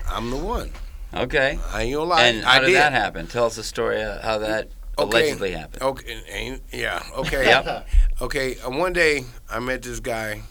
[0.08, 0.72] I'm the one.
[1.13, 1.58] Okay.
[1.74, 2.24] I ain't gonna lie.
[2.28, 2.76] and how I did, did.
[2.76, 3.28] that happen?
[3.28, 5.08] Tell us the story of how that Okay.
[5.22, 5.82] allegedly happened.
[5.82, 7.45] Okay, ain't, yeah, okay.
[7.45, 7.88] Yep.
[8.22, 10.41] Okay, uh, one day I met this guy,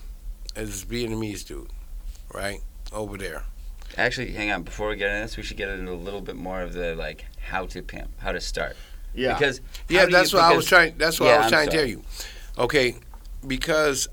[0.55, 1.69] this Vietnamese dude,
[2.33, 2.61] right,
[2.95, 3.43] over there.
[3.99, 4.63] Actually, hang on.
[4.63, 6.95] Before we get into this, we should get into a little bit more of the
[6.95, 8.75] like how to pimp, how to start.
[9.15, 9.35] yeah.
[9.35, 11.77] Because Yeah, that's you, what I was trying, that's what Yeah, I was trying to
[11.77, 12.03] tell you.
[12.57, 12.97] Okay,
[13.47, 14.09] because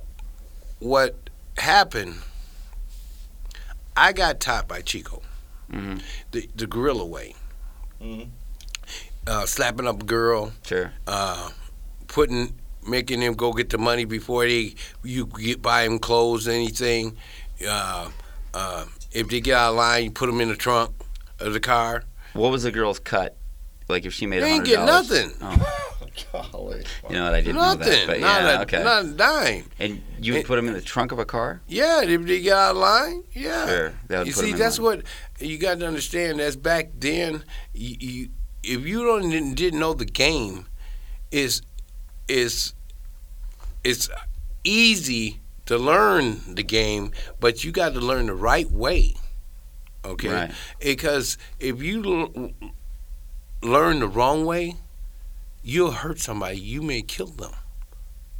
[0.79, 2.15] what happened,
[3.97, 5.21] I got taught by Chico,
[5.71, 6.01] Mhm.
[6.31, 7.35] the, the gorilla way.
[8.01, 8.29] Mhm.
[9.27, 10.93] Uh, slapping up a girl, Sure.
[11.07, 11.49] uh,
[12.07, 17.17] putting making them go get the money before they you get buy them clothes anything
[17.67, 18.07] uh,
[18.53, 20.91] uh, if they get out of line you put them in the trunk
[21.39, 23.35] of the car What was the girl's cut?
[23.89, 25.09] Like if she made They a ain't hundred get dollars.
[25.09, 25.33] nothing.
[25.41, 25.84] Oh,
[26.31, 26.83] Golly.
[27.09, 27.33] you know what?
[27.33, 28.07] I didn't know that.
[28.07, 28.83] But not, yeah, a, okay.
[28.83, 31.61] not a dime and you would it- put them in the trunk of a car?
[31.67, 33.93] yeah if they get out of line yeah Sure.
[34.07, 34.97] That would you put 'em see in that's line.
[34.97, 35.05] what
[35.49, 38.29] you got to understand that's back then you, you
[38.63, 40.67] if you don't didn't, didn't know the game
[41.31, 41.61] is
[42.27, 42.73] is
[43.83, 44.09] it's
[44.63, 49.15] easy to learn the game but you got to learn the right way
[50.03, 50.51] okay Right.
[50.79, 52.51] because if you l-
[53.61, 54.75] learn the wrong way
[55.67, 57.51] you'll hurt somebody you may kill them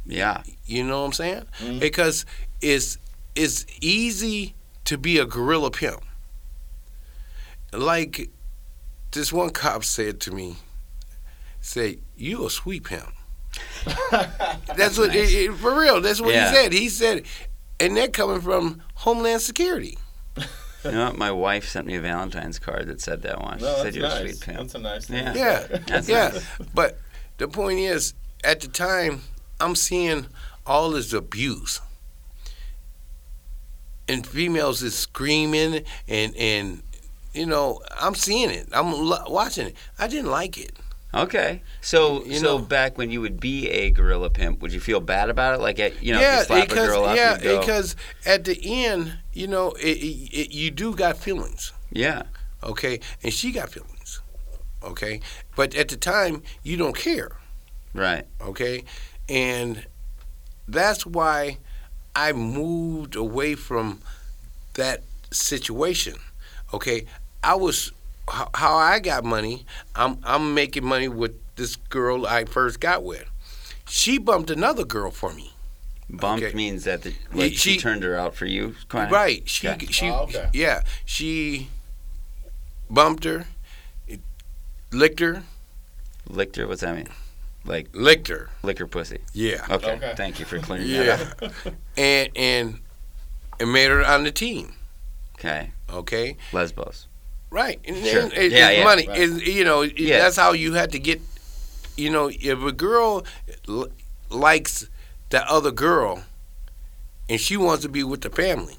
[0.06, 0.42] Yeah.
[0.64, 1.44] you know what I'm saying?
[1.60, 1.80] Mhm.
[1.80, 2.24] Because
[2.62, 2.98] it's
[3.34, 6.02] it's easy to be a gorilla pimp.
[7.72, 8.30] Like
[9.10, 10.56] this one cop said to me,
[11.60, 13.12] "Say you a sweet pimp."
[14.76, 15.32] That's what nice.
[15.32, 16.00] it, it- for real.
[16.00, 16.48] That's what Yeah.
[16.50, 16.72] he said.
[16.72, 17.22] He said,
[17.80, 19.98] and that coming from Homeland Security.
[20.84, 21.16] You know what?
[21.18, 23.60] My wife sent me a Valentine's card that said that once.
[23.60, 24.14] No, she that's said you're nice.
[24.20, 24.58] a sweet pimp.
[24.58, 25.32] That's a nice Yeah.
[25.32, 25.42] thing.
[25.42, 26.28] Yeah, That's yeah.
[26.28, 26.44] nice.
[26.72, 26.98] But
[27.38, 29.22] the point is, at the time,
[29.60, 30.26] I'm seeing
[30.66, 31.80] all this abuse.
[34.08, 36.82] And females is screaming and and
[37.34, 38.68] you know I'm seeing it.
[38.72, 39.76] I'm lo- watching it.
[39.98, 40.72] I didn't like it.
[41.12, 41.62] Okay.
[41.80, 45.00] So You so know- back when you would be a gorilla pimp, would you feel
[45.00, 45.60] bad about it?
[45.62, 48.58] Like at, you know, yeah, you slap because a girl up, yeah, because at the
[48.62, 51.72] end, you know, it, it, it, you do got feelings.
[51.90, 52.22] yeah.
[52.62, 53.92] Okay, and she got feelings.
[54.86, 55.20] Okay,
[55.56, 57.30] but at the time, you don't care.
[57.94, 58.26] Right.
[58.42, 58.84] okay
[59.28, 59.86] and
[60.68, 61.56] that's why
[62.14, 64.00] i moved away from
[64.74, 66.14] that situation
[66.74, 67.06] okay
[67.42, 67.90] i was
[68.28, 73.02] how, how i got money i'm i'm making money with this girl i first got
[73.02, 73.24] with
[73.88, 75.52] she bumped another girl for me
[76.10, 76.54] Bumped Okay.
[76.54, 78.74] means that the, like, she, she- turned her out for you.
[78.88, 79.12] Kind of?
[79.12, 79.86] right she Okay.
[79.86, 80.50] she Oh, okay.
[80.52, 81.68] yeah she
[82.90, 83.46] bumped her
[84.92, 85.42] licked her
[86.28, 86.66] Licked her.
[86.66, 87.08] What's that mean?
[87.64, 89.18] Like licked her lick her pussy.
[89.32, 89.92] yeah Okay.
[89.92, 90.14] Okay.
[90.16, 91.74] Thank you for clearing that yeah up.
[91.96, 92.78] and and
[93.60, 94.74] and made her on the team
[95.38, 95.70] Okay.
[95.92, 97.06] Okay, Lesbos.
[97.50, 97.78] right?
[97.86, 98.22] And, Sure.
[98.22, 98.84] and it- Yeah, it's yeah.
[98.84, 99.06] money.
[99.06, 99.18] Right.
[99.18, 100.18] Is you know Yeah.
[100.18, 101.20] that's how you had to get.
[101.96, 103.24] You know, if a girl
[103.68, 103.88] l-
[104.30, 104.88] likes
[105.30, 106.24] that other girl,
[107.28, 108.76] and she wants to be with the family,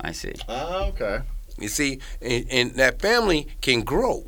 [0.00, 0.32] I see.
[0.48, 1.20] Ah, okay.
[1.58, 4.26] you see, and, and that family can grow.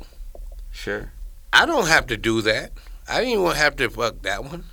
[0.77, 1.11] Sure.
[1.51, 2.71] I don't have to do that.
[3.09, 4.65] I didn't want to have to fuck that one.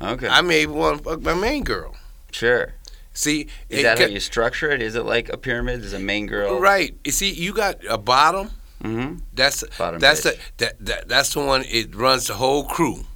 [0.00, 0.28] Okay.
[0.28, 1.96] I may want to fuck my main girl.
[2.30, 2.74] sure.
[3.14, 4.80] See, Is that how you structure it?
[4.80, 5.82] Is it like a pyramid?
[5.82, 6.60] Is a main girl?
[6.60, 6.96] right?
[7.04, 8.50] You see, you got a bottom.
[8.84, 9.16] Mm-hmm.
[9.34, 10.38] That's Bottom that's bitch.
[10.58, 11.64] the, that, that that's the one.
[11.64, 13.06] It runs the whole crew.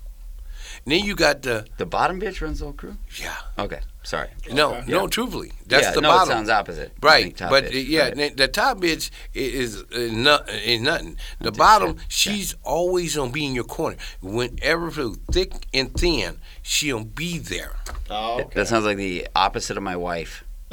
[0.85, 2.97] And then you got the The bottom bitch runs the whole crew.
[3.21, 3.37] yeah.
[3.59, 3.81] Okay.
[4.05, 4.29] Sorry.
[4.53, 4.90] No, Okay.
[4.90, 6.29] no, truthfully, that's yeah, the no, bottom.
[6.29, 6.92] it sounds opposite.
[7.01, 8.16] Right, but bitch, yeah, right.
[8.16, 11.16] the- the top bitch i- is not is nothing.
[11.38, 12.35] The That's bottom, shit.
[12.35, 13.97] she's always gonna be in your corner.
[14.21, 17.77] Whenever through thick and thin, she'll be there.
[18.11, 18.51] Oh, okay.
[18.55, 20.42] That sounds like the opposite of my wife.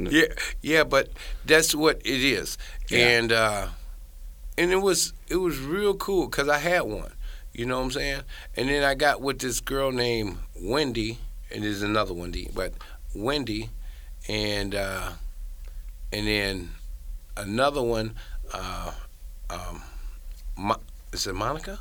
[0.00, 0.26] yeah,
[0.60, 1.10] yeah, but
[1.44, 2.58] that's what it is,
[2.88, 3.06] Yeah.
[3.18, 3.68] and uh,
[4.58, 7.12] and it was it was real cool because I had one,
[7.60, 8.22] you know what I'm saying,
[8.56, 11.18] and then I got with this girl named Wendy,
[11.50, 12.72] and there's another Wendy, but
[13.14, 13.68] Wendy,
[14.28, 15.10] and uh,
[16.10, 16.70] and then
[17.36, 18.14] another one,
[18.54, 18.92] uh,
[19.50, 19.82] um,
[20.56, 20.80] Mo-
[21.12, 21.80] is it Monica?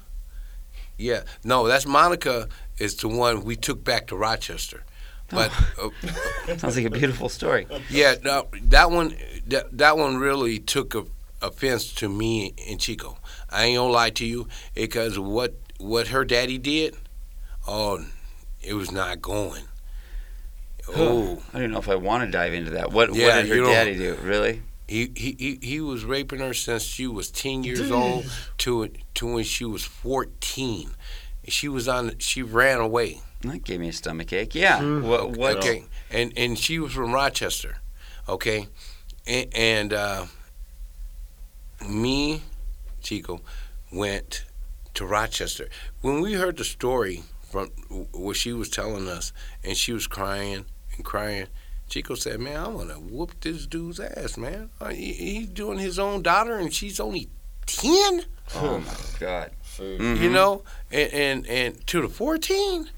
[0.97, 2.49] Yeah, no, that's Monica.
[2.77, 4.83] Is the one we took back to Rochester,
[5.29, 5.49] but.
[5.79, 7.67] Uh, Sounds like a beautiful story.
[7.89, 9.15] yeah, no, that one,
[9.47, 11.05] that, that one really took a,
[11.41, 13.17] offense to me and Chico.
[13.49, 16.95] I ain't gonna lie to you, because what what her daddy did,
[17.67, 18.05] oh,
[18.61, 19.63] it was not going.
[20.95, 22.91] Oh, I don't know if I want to dive into that.
[22.91, 24.15] What, Yeah, what did her daddy do?
[24.21, 24.61] Really?
[24.87, 28.25] he, he he he was raping her since she was ten years old
[28.59, 30.91] to to when she was fourteen.
[31.47, 32.17] She was on.
[32.17, 33.21] She ran away.
[33.41, 34.55] That gave me a stomach ache.
[34.55, 34.81] Yeah.
[34.99, 35.37] What?
[35.37, 35.57] What?
[35.57, 37.77] Okay, and and she was from Rochester,
[38.27, 38.67] okay,
[39.27, 40.25] and, and uh,
[41.87, 42.41] me,
[43.01, 43.41] Chico,
[43.91, 44.43] went
[44.99, 45.69] to Rochester.
[46.01, 47.69] When we heard the story from
[48.12, 49.31] what she was telling us,
[49.63, 51.47] and she was crying and crying,
[51.88, 54.69] Chico said, "Man, I want to whoop this dude's ass, man.
[54.79, 57.29] Uh, he's doing his own daughter, and she's only
[57.65, 58.25] ten.
[58.55, 59.51] Oh my god.
[59.63, 60.01] Food.
[60.01, 60.21] Mhm.
[60.21, 62.89] you know, and, and and to the fourteen."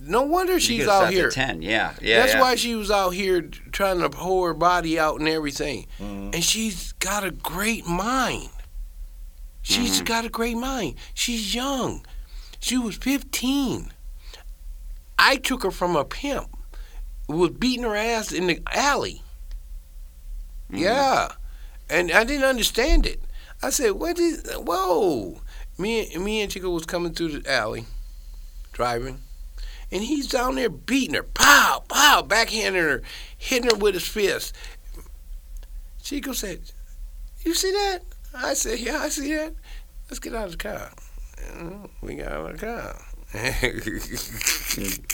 [0.00, 1.26] No wonder she's could've out stopped here.
[1.26, 1.60] At Ten.
[1.60, 1.94] Yeah.
[2.00, 2.20] Yeah.
[2.20, 2.40] That's yeah.
[2.40, 5.88] why she was out here trying to pull her body out and everything.
[5.98, 6.34] Mhm.
[6.34, 8.50] And she's got a great mind.
[9.62, 10.04] She's Mhm.
[10.06, 10.94] got a great mind.
[11.14, 12.04] She's young.
[12.60, 13.92] She was 15.
[15.18, 16.48] I took her from a pimp
[17.28, 19.22] was beating her ass in the alley.
[20.70, 20.78] Mhm.
[20.80, 21.32] Yeah.
[21.90, 23.22] And I didn't understand it.
[23.62, 25.40] I said, what is, whoa.
[25.76, 27.86] Me, me and Chico was coming through the alley,
[28.72, 29.22] driving,
[29.92, 33.02] and he's down there beating her, pow, pow, backhanding her,
[33.36, 34.54] hitting her with his fist.
[36.02, 36.60] Chico said,
[37.44, 38.00] you see that?
[38.34, 39.54] I said, yeah, I see that.
[40.10, 40.90] Let's get out of the car.
[41.56, 42.96] Mm, We got out of the car.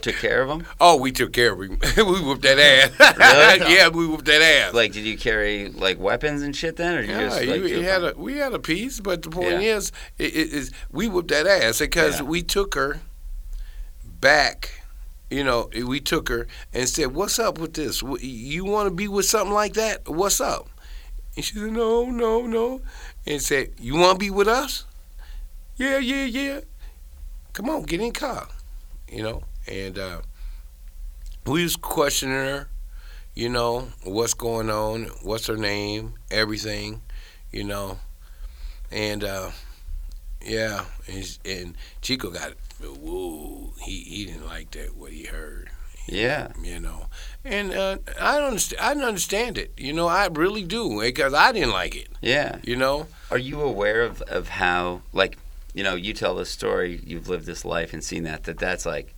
[0.00, 0.66] Took care of him.
[0.80, 1.78] oh, we took care of him.
[1.96, 2.90] we whooped that ass.
[3.60, 3.74] Really?
[3.76, 4.74] yeah, we whooped that ass.
[4.74, 7.62] Like, did you carry like weapons and shit then, or you Yeah, just like?
[7.62, 9.76] you had a we had a piece, but the point Yeah.
[9.76, 12.26] is, it, it is we whooped that ass because Yeah.
[12.26, 13.00] we took her
[14.20, 14.82] back.
[15.30, 18.02] You know, we took her and said, "What's up with this?
[18.02, 20.08] You want to be with something like that?
[20.08, 20.68] What's up?"
[21.36, 22.82] And she said, "No, no, no,"
[23.26, 24.84] and said, "You want to be with us?
[25.76, 26.60] Yeah, yeah, yeah.
[27.52, 28.48] Come on, get in car."
[29.08, 30.22] You know, and uh,
[31.46, 32.68] we was questioning her
[33.34, 37.02] you know, what's going on, what's her name, everything,
[37.52, 37.98] you know.
[38.92, 39.50] And uh
[40.44, 45.71] yeah, and, and Chico got whoa, he he didn't like that what he heard,
[46.06, 46.48] Yeah.
[46.62, 47.06] you know.
[47.44, 50.06] And uh, I don't understand, I don't understand it, you know.
[50.08, 52.58] I really do because I didn't like it, Yeah.
[52.62, 53.08] you know.
[53.30, 55.38] Are you aware of, of how like
[55.74, 58.84] you know you tell this story you've lived this life and seen that that that's
[58.84, 59.14] like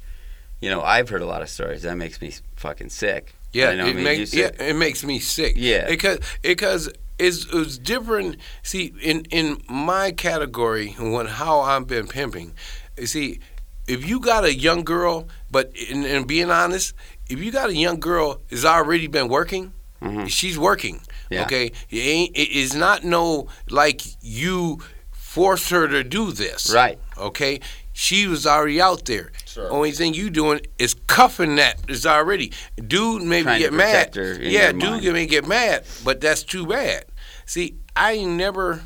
[0.61, 3.35] you know I've heard a lot of stories that makes me fucking sick.
[3.53, 5.55] Yeah, You know, I it mean, makes yeah, it makes me sick.
[5.57, 5.87] Yeah.
[5.89, 6.89] because because
[7.19, 8.37] it's, it's different.
[8.63, 12.53] See, in in my category, when how I've been pimping,
[12.99, 13.41] you see,
[13.87, 16.95] if you got a young girl, but in, in being honest,
[17.29, 19.73] if you got a young girl that's already been working,
[20.03, 20.29] Mhm.
[20.29, 21.01] she's working.
[21.31, 21.43] Yeah.
[21.45, 22.37] Okay, it ain't.
[22.37, 24.81] It is not no like you
[25.13, 26.71] forced her to do this.
[26.73, 26.99] Right.
[27.17, 27.61] Okay,
[27.95, 29.33] she was already out there.
[29.47, 29.71] Sure.
[29.73, 32.53] Only thing you doing is cuffing that is already.
[32.77, 34.15] Dude maybe Trying to get mad.
[34.15, 35.13] her in yeah, your dude mind.
[35.15, 37.07] may get mad, but that's too bad.
[37.47, 38.83] See, I never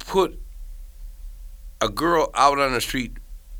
[0.00, 0.38] put
[1.80, 3.12] a girl out on the street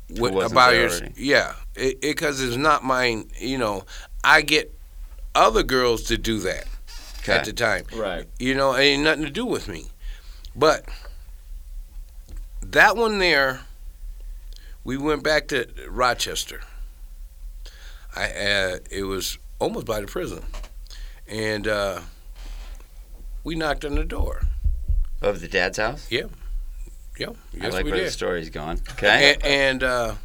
[0.09, 0.95] with wasn't about your her.
[0.95, 1.13] already.
[1.17, 3.29] Yeah, it because it's not mine.
[3.39, 3.85] You know,
[4.23, 4.73] I get
[5.35, 6.65] other girls to do that.
[7.27, 7.85] at the time.
[7.95, 8.25] Right.
[8.37, 9.87] You know, it ain't nothing to do with me.
[10.55, 10.85] But
[12.61, 13.61] that one there,
[14.83, 16.61] we went back to Rochester.
[18.15, 20.43] I uh, it was almost by the prison,
[21.27, 22.01] and uh,
[23.43, 24.41] we knocked on the door.
[25.21, 26.11] Of the dad's house?
[27.27, 28.11] Yep, I like we where the did.
[28.13, 28.79] story's going.
[28.93, 29.33] Okay.
[29.35, 30.15] And, and uh,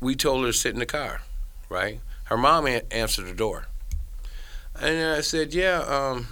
[0.00, 1.20] we told her to sit in the car,
[1.68, 2.00] right?
[2.24, 3.66] Her mom a- answered the door,
[4.80, 6.28] and I said, "Yeah, um,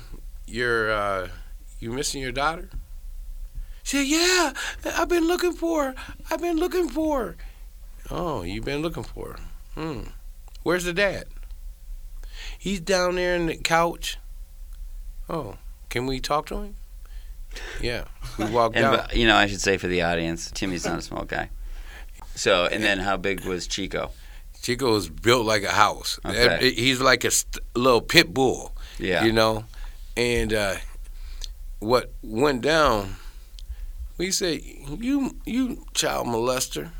[0.46, 1.28] you're uh,
[1.78, 2.68] you missing your daughter?"
[3.82, 4.52] She said, "Yeah,
[4.96, 5.94] I've been looking for her.
[6.30, 7.36] I've been looking for her."
[8.10, 9.38] Oh, you've been looking for her.
[9.80, 10.00] Hmm.
[10.62, 11.26] Where's the dad?
[12.58, 14.18] He's down there in the couch.
[15.28, 15.56] Oh,
[15.90, 16.74] can we talk to him?
[17.80, 18.04] Yeah,
[18.38, 19.08] we walked And out.
[19.08, 21.50] but, you know, I should say for the audience, Timmy's not a small guy.
[22.34, 24.10] So, and then how big was Chico?
[24.62, 26.20] Chico was built like a house.
[26.24, 26.70] Okay.
[26.72, 29.24] He's like a st- little pit bull, Yeah.
[29.24, 29.64] you know.
[30.16, 30.76] And uh,
[31.80, 33.16] what went down?
[34.18, 36.90] We said, "You, you child molester."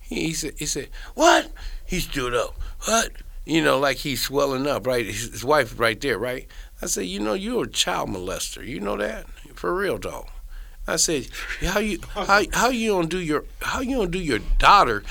[0.00, 1.50] He, he said, "He said what?"
[1.86, 2.54] He stood up.
[2.84, 3.12] What?
[3.46, 5.06] You know, like he's swelling up, right?
[5.06, 6.46] His, his wife right there, right?
[6.82, 8.66] I said, "You know, you're a child molester.
[8.66, 9.24] You know that
[9.58, 10.26] for real, though."
[10.86, 11.28] I said,
[11.60, 15.02] "How you how how you gonna do your how you gonna do your daughter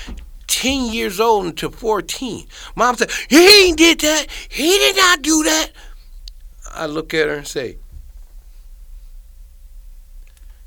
[0.48, 2.46] 10 years old until 14.
[2.74, 4.26] Mom said, He ain't did that.
[4.48, 5.68] He did not do that.
[6.72, 7.76] I look at her and say,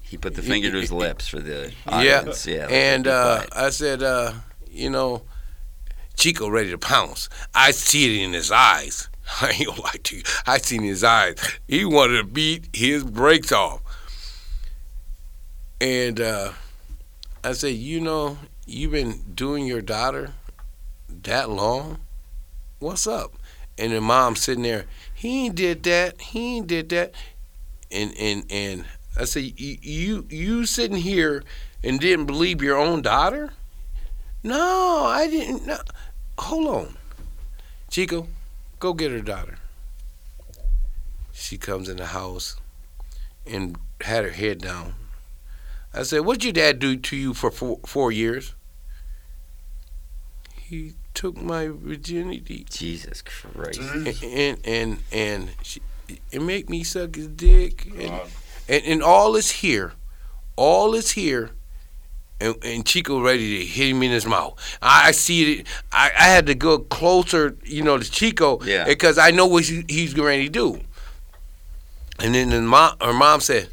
[0.02, 2.46] He put the finger to his lips for the Yeah, audience.
[2.46, 2.68] Yeah.
[2.70, 3.44] and uh.
[3.54, 4.34] I said, uh,
[4.70, 5.24] You know,
[6.16, 7.28] Chico ready to pounce.
[7.56, 9.10] I see it in his eyes.
[9.42, 10.24] I ain't gonna lie to you.
[10.46, 11.36] I seen his eyes.
[11.68, 13.82] He wanted to beat his brakes off.
[15.80, 16.52] And uh,
[17.44, 20.32] I said, You know, you've been doing your daughter
[21.24, 22.00] that long?
[22.80, 23.34] What's up?
[23.78, 26.22] And the mom sitting there, he ain't did that.
[26.22, 27.14] He ain't did that.
[27.92, 28.86] And and and
[29.18, 31.44] I said, you you, sitting here
[31.84, 33.54] and didn't believe your own daughter?
[34.44, 35.66] No, I didn't.
[35.66, 35.78] No.
[36.40, 36.98] Hold on,
[37.90, 38.28] Chico,
[38.82, 39.60] go get her daughter.
[41.32, 42.58] She comes in the house
[43.48, 44.96] and had her head down.
[45.94, 48.56] I said, "What'd your dad do to you for four, four years?"
[50.56, 53.80] He took my virginity Jesus Christ.
[53.80, 54.26] Mm-hmm.
[54.26, 55.82] and and and, and she,
[56.32, 58.22] it make me suck his dick and,
[58.68, 59.94] and and all is here,
[60.56, 61.52] all is here,
[62.42, 64.58] and, and Chico ready to hit him in his mouth.
[64.82, 65.68] I, I see it.
[65.92, 68.86] I, I had to go closer, you know, to Chico Yeah.
[68.86, 70.82] because I know what he, he's going to do.
[72.20, 73.70] And then the mom, her mom said,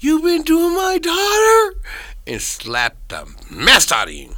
[0.00, 1.78] "You've been doing my daughter,"
[2.26, 4.34] and slapped the mess out of him.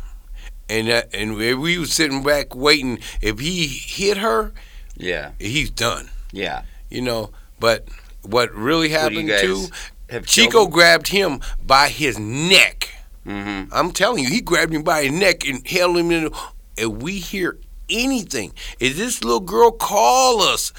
[0.68, 2.98] And uh, and we were sitting back waiting.
[3.22, 4.52] If he hit her,
[4.96, 5.30] Yeah.
[5.38, 6.10] he's done.
[6.32, 6.62] Yeah.
[6.90, 7.30] You know.
[7.58, 7.88] But
[8.22, 9.64] what really What happened guys too?
[10.10, 12.88] Have Chico grabbed him by his neck.
[13.26, 13.72] Mm-hmm.
[13.72, 16.24] I'm telling you, he grabbed him by his neck and held him in.
[16.24, 16.40] The,
[16.76, 17.58] if we hear
[17.90, 20.72] anything, if this little girl call us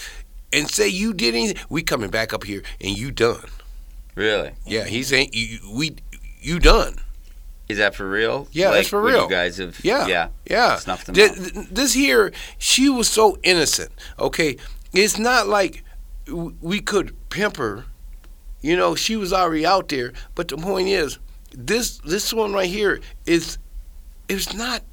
[0.52, 3.46] and say you did anything, we coming back up here and you done.
[4.16, 4.52] Really?
[4.66, 5.96] Yeah, he's saying you, we
[6.42, 6.96] you done.
[7.70, 8.48] Is that for real?
[8.52, 9.24] Yeah, like, that's for real.
[9.24, 9.80] You guys have.
[9.86, 10.08] Yeah.
[10.08, 10.30] Yeah.
[10.50, 10.78] Yeah.
[10.78, 11.68] Snuffed them Th- out.
[11.70, 13.92] This here, she was so innocent.
[14.18, 14.58] Okay,
[14.92, 15.84] it's not like
[16.28, 17.86] we could pimp her.
[18.62, 20.14] You know, she was already out there.
[20.36, 21.18] But the point is,
[21.54, 23.58] this this one right here is,
[24.28, 24.84] it's not.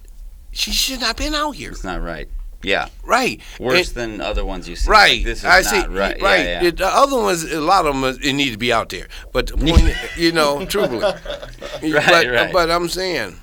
[0.52, 1.70] She should not been out here.
[1.70, 2.28] It's not right.
[2.62, 2.88] Yeah.
[3.04, 3.40] Right.
[3.60, 4.90] Worse And- than other ones you see.
[4.90, 5.16] Right.
[5.18, 5.78] Like, this is I not see.
[5.88, 6.20] right.
[6.22, 6.40] Right.
[6.44, 6.62] Yeah, yeah.
[6.62, 9.08] The- The other ones, a lot of them, uh, it need to be out there.
[9.32, 11.00] But the point, you know, truthfully.
[11.02, 12.52] Right, but, right.
[12.52, 13.36] but I'm saying,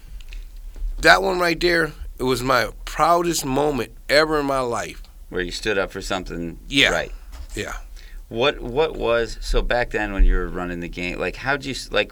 [0.99, 5.03] that one right there, it was my proudest moment ever in my life.
[5.29, 6.57] Where you stood up for something.
[6.67, 6.89] Yeah.
[6.89, 7.11] Right.
[7.55, 7.73] Yeah.
[8.33, 11.19] What What was so back then when you were running the game?
[11.19, 12.11] Like, how'd you like?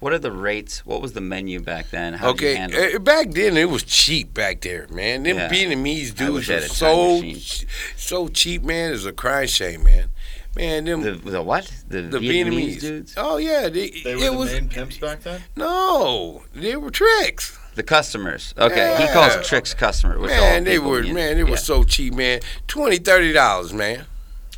[0.00, 0.86] What are the rates?
[0.86, 2.14] What was the menu back then?
[2.14, 2.52] How'd okay.
[2.52, 2.80] you handle?
[2.80, 2.94] it?
[2.94, 5.24] uh, back then, it was cheap back there, man.
[5.24, 5.48] Them Yeah.
[5.50, 7.66] Vietnamese dudes wish were had a time so ch-
[7.96, 8.94] so cheap, man.
[8.94, 10.08] It's a crying shame, man.
[10.56, 11.70] Man, them The, the what?
[11.88, 12.80] The, the Vietnamese, Vietnamese.
[12.80, 13.14] dudes.
[13.18, 15.42] Oh yeah, they, They were it the was main pimps back then.
[15.56, 17.58] no, they were tricks.
[17.74, 18.54] The customers.
[18.56, 20.18] Okay, he calls tricks customer.
[20.18, 21.12] Man, they were use.
[21.14, 21.56] man, they were Yeah.
[21.56, 22.40] so cheap, man.
[22.68, 24.06] Twenty, thirty dollars, man.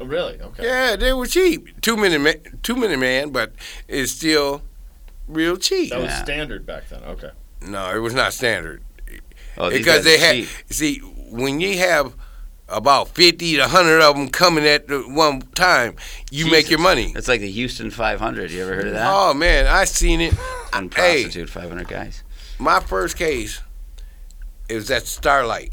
[0.00, 0.40] Oh, really?
[0.40, 0.64] Okay.
[0.64, 1.80] Yeah, they were cheap.
[1.82, 3.52] Two minute, ma- two minute man, but
[3.86, 4.62] it's still
[5.28, 5.90] real cheap.
[5.90, 6.22] That was Yeah.
[6.22, 7.02] standard back then.
[7.04, 7.30] Okay.
[7.60, 8.82] No, it was not standard
[9.58, 10.34] Oh, these because guys they are had.
[10.36, 10.48] cheap.
[10.70, 12.14] See, when you have
[12.68, 15.96] about fifty to hundred of them coming at the one time,
[16.30, 16.80] you make your Jesus.
[16.82, 17.12] money.
[17.14, 18.50] It's like the Houston 500.
[18.52, 19.06] You ever heard of that?
[19.12, 20.32] Oh man, I seen it.
[20.72, 21.24] One hey.
[21.24, 22.22] prostitute, 500 guys.
[22.58, 23.60] My first case,
[24.68, 25.72] it was at Starlight.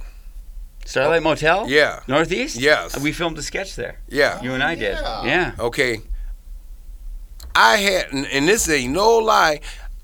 [0.88, 1.70] Starlight oh, Motel.
[1.70, 2.00] Yeah.
[2.08, 2.56] Northeast.
[2.56, 2.98] Yes.
[2.98, 4.00] We filmed a sketch there.
[4.08, 4.42] Yeah.
[4.42, 4.94] You and I did.
[4.94, 5.24] Yeah.
[5.26, 5.52] Yeah.
[5.60, 6.00] Okay.
[7.54, 9.60] I had, and and this ain't no lie,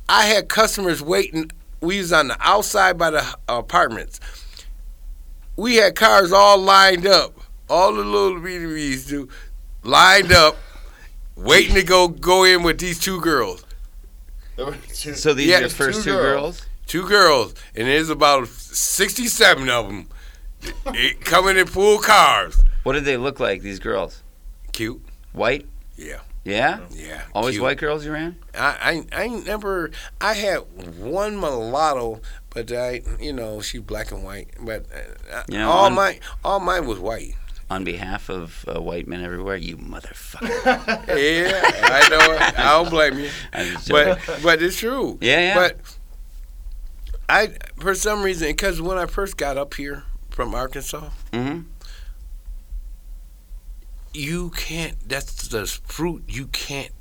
[0.09, 1.51] I had customers waiting.
[1.79, 4.19] We was on the outside by the apartments.
[5.55, 7.39] We had cars all lined up.
[7.69, 9.29] All the little BDBs do,
[9.83, 10.57] lined up,
[11.37, 13.63] waiting to go go in with these two girls.
[14.57, 16.57] There were two- So these Yeah, are your first two two girls.
[16.59, 16.69] girls.
[16.87, 20.09] Two girls, and there's about sixty-seven of them
[21.23, 22.63] coming in pool cars.
[22.83, 23.61] What did they look like?
[23.61, 24.23] These girls.
[24.71, 25.01] Cute.
[25.31, 25.65] White.
[25.95, 26.19] Yeah.
[26.43, 26.81] Yeah.
[26.91, 27.21] Yeah.
[27.33, 27.63] Always cute.
[27.63, 28.35] white girls you ran.
[28.53, 30.57] I, I I ain't never I had
[30.99, 34.85] one mulatto, but I you know she's black and white, but
[35.31, 37.35] uh, You know, all on- mine all mine was white.
[37.69, 41.07] On behalf of uh, white men everywhere, you motherfucker.
[41.07, 42.37] Yeah, I know.
[42.57, 44.15] I don't blame you, I'm just joking.
[44.27, 45.17] but but it's true.
[45.21, 45.55] Yeah, yeah.
[45.55, 45.77] But
[47.29, 50.03] I for some reason because when I first got up here
[50.33, 51.61] from Arkansas, hmm
[54.13, 54.95] you can't.
[55.09, 56.91] That's the fruit you can't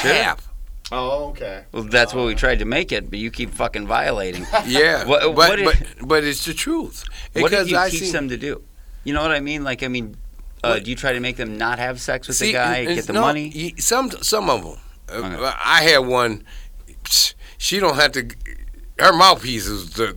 [0.00, 0.12] Sure.
[0.12, 0.48] have.
[0.90, 1.64] Oh, okay.
[1.70, 4.44] Well, that's what we tried to make it, but you keep fucking violating.
[4.66, 7.04] Yeah, What- but what did- but but it's the truth.
[7.34, 8.62] what did Because you I teach seen- them to do?
[9.04, 9.62] You know what I mean?
[9.62, 10.16] Like, I mean,
[10.64, 12.96] uh, What- do you try to make them not have sex with the guy, and-
[12.96, 13.74] get the no, money?
[13.78, 14.78] Some some of them.
[15.08, 15.56] Uh, Okay.
[15.64, 16.42] I had one.
[17.58, 18.28] She don't have to.
[18.98, 20.16] Her mouthpiece is to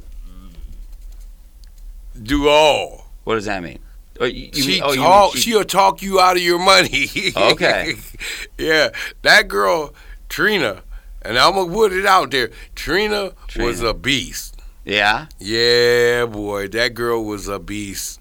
[2.22, 3.12] do all.
[3.24, 3.80] What does that mean?
[4.20, 5.34] Oh, you, you she mean, oh, you mean talk.
[5.34, 7.08] she- She'll talk you out of your money.
[7.36, 7.96] Okay.
[8.58, 8.90] yeah,
[9.24, 9.94] that girl
[10.30, 10.84] Trina,
[11.22, 12.50] and I'm gonna put it out there.
[12.76, 14.60] Trina, was a beast.
[14.86, 15.28] yeah.
[15.40, 18.20] Yeah, boy, that girl was a beast.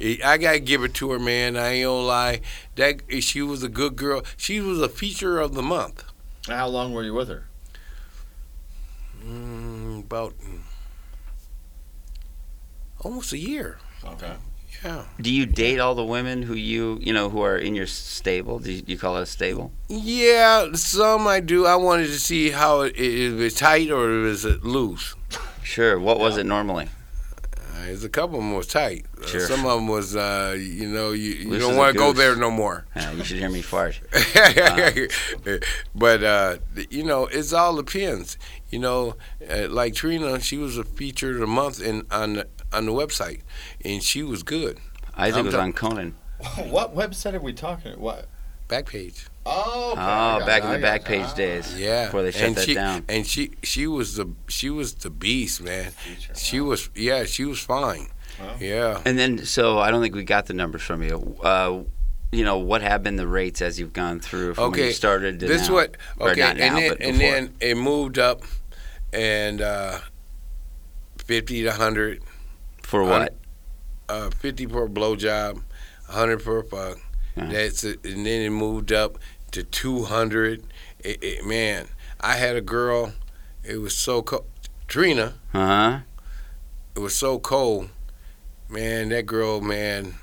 [0.00, 1.56] I I gotta give it to her, man.
[1.56, 2.40] I ain't gonna lie.
[2.76, 4.22] That she was a good girl.
[4.36, 6.04] She was a feature of the month.
[6.46, 7.44] How long were you with her?
[9.24, 10.34] Mm, about
[13.00, 13.78] almost a year.
[14.04, 14.34] Okay.
[14.84, 15.04] Yeah.
[15.20, 18.60] Do you date all the women who you you know who are in your stable?
[18.60, 19.72] Do you, you call it a stable?
[19.88, 21.66] Yeah, some I do.
[21.66, 25.16] I wanted to see how it if it's tight or is it loose.
[25.64, 25.98] Sure.
[25.98, 26.88] What was it normally?
[27.54, 29.04] Uh, there's a couple of them was tight.
[29.20, 29.40] Uh, Sure.
[29.40, 32.50] some of them was, uh, you know, you, you don't want to go there no
[32.50, 32.86] more.
[32.96, 34.00] Uh, you should hear me fart.
[35.94, 36.58] but uh,
[36.90, 38.38] you know, it's all depends.
[38.70, 39.16] You know,
[39.50, 42.92] uh, like Trina, she was a feature of the month in on the, on the
[42.92, 43.40] website,
[43.84, 44.78] and she was good.
[45.16, 46.14] Isaac I'm was ta- on Conan.
[46.68, 47.92] what website are we talking?
[47.98, 48.26] What?
[48.68, 49.26] Backpage.
[49.46, 51.22] Oh, okay, Oh, back it, in the I back got it.
[51.22, 51.78] page days.
[51.80, 53.04] Yeah, Before they shut and that she, down.
[53.08, 55.90] And she she was the she was the beast, man.
[55.92, 56.68] Feature, She wow.
[56.68, 58.08] was yeah, she was fine.
[58.38, 58.56] Wow.
[58.60, 59.00] Yeah.
[59.06, 61.36] And then, so I don't think we got the numbers from you.
[61.42, 61.80] Uh,
[62.30, 64.92] you know, what have been the rates as you've gone through from when Okay, you
[64.92, 65.74] started to This now?
[65.74, 68.42] what Or okay, not now, and then but and then it moved up,
[69.14, 69.98] and uh,
[71.16, 72.22] fifty to hundred,
[72.88, 73.34] For what?
[74.08, 75.62] uh, fifty for a blowjob,
[76.08, 76.96] hundred for a fuck.
[77.36, 77.48] Yeah.
[77.48, 79.18] That's it, and then it moved up
[79.50, 80.64] to two hundred.
[81.44, 83.12] Man, I had a girl.
[83.62, 84.46] It was so cold.
[84.86, 85.34] Trina.
[85.52, 85.98] Uh huh.
[86.96, 87.90] It was so cold.
[88.70, 90.14] Man, that girl, man,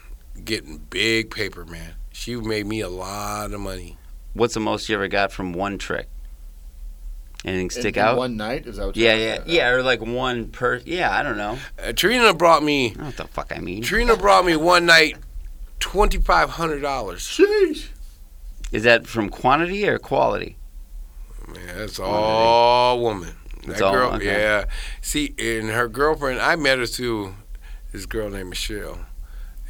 [0.43, 1.93] getting big paper, man.
[2.11, 3.95] She made me a lot of money.
[4.33, 6.07] What's the most you ever got from one trick?
[7.45, 8.17] Anything stick in out?
[8.17, 8.97] One night is that what?
[8.97, 9.53] yeah, you're yeah, asking?
[9.55, 10.77] yeah, or like one per.
[10.83, 11.57] Yeah, I don't know.
[11.81, 12.87] Uh, Trina brought me.
[12.87, 13.83] I don't know what the fuck I mean.
[13.83, 15.15] Trina brought me one night
[15.79, 17.21] twenty five hundred dollars.
[17.21, 17.89] Sheesh.
[18.71, 20.57] Is that from quantity or quality?
[21.47, 23.35] Man, that's all woman.
[23.61, 23.93] That That's all?
[23.93, 24.25] girl, Okay.
[24.25, 24.65] yeah.
[25.01, 27.35] See, and her girlfriend, I met her through
[27.91, 28.99] this girl named Michelle,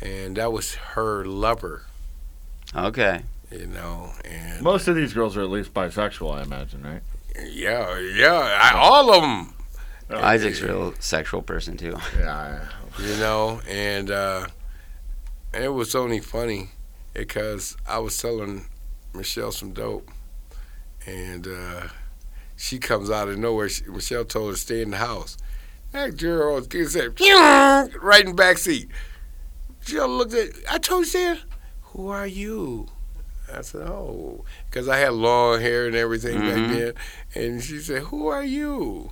[0.02, 1.84] and that was her lover.
[2.74, 3.24] Okay.
[3.52, 7.02] You know, and Most of these girls are at least bisexual, I imagine, right?
[7.44, 9.54] Yeah, yeah, I, all of them.
[10.10, 11.98] Isaac's a real sexual person too.
[12.18, 12.68] Yeah.
[13.00, 14.48] you know, and uh,
[15.54, 16.70] it was only funny
[17.14, 18.68] because I was selling
[19.14, 20.10] Michelle some dope,
[21.06, 21.88] and uh,
[22.56, 23.70] she comes out of nowhere.
[23.70, 25.38] She, Michelle told her to stay in the house.
[25.92, 27.20] That girl said,
[28.02, 28.90] right in the back seat.
[29.80, 30.50] Michelle looked at.
[30.70, 31.42] I told you, said,
[31.82, 32.88] "Who are you?"
[33.58, 36.48] I said, "Oh," because I had long hair and everything Mhm.
[36.50, 36.76] back
[37.34, 39.12] then, and she said, "Who are you?"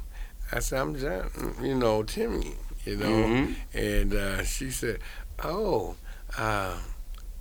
[0.52, 3.56] I said, "I'm John, you know, Timmy." You know, Mhm.
[3.74, 5.00] and uh, she said,
[5.42, 5.96] "Oh,
[6.38, 6.78] uh,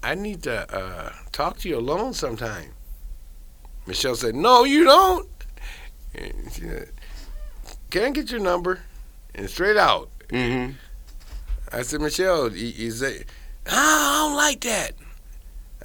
[0.03, 2.75] I need to uh, talk to you alone sometime."
[3.87, 5.29] Michelle said, "No, you don't."
[6.15, 6.93] And she said,
[7.91, 8.81] "Can I get your number?"
[9.35, 10.77] And straight out, Mhm.
[11.73, 13.25] I said, "Michelle, you, you say,
[13.67, 14.93] "Ah, I don't like that."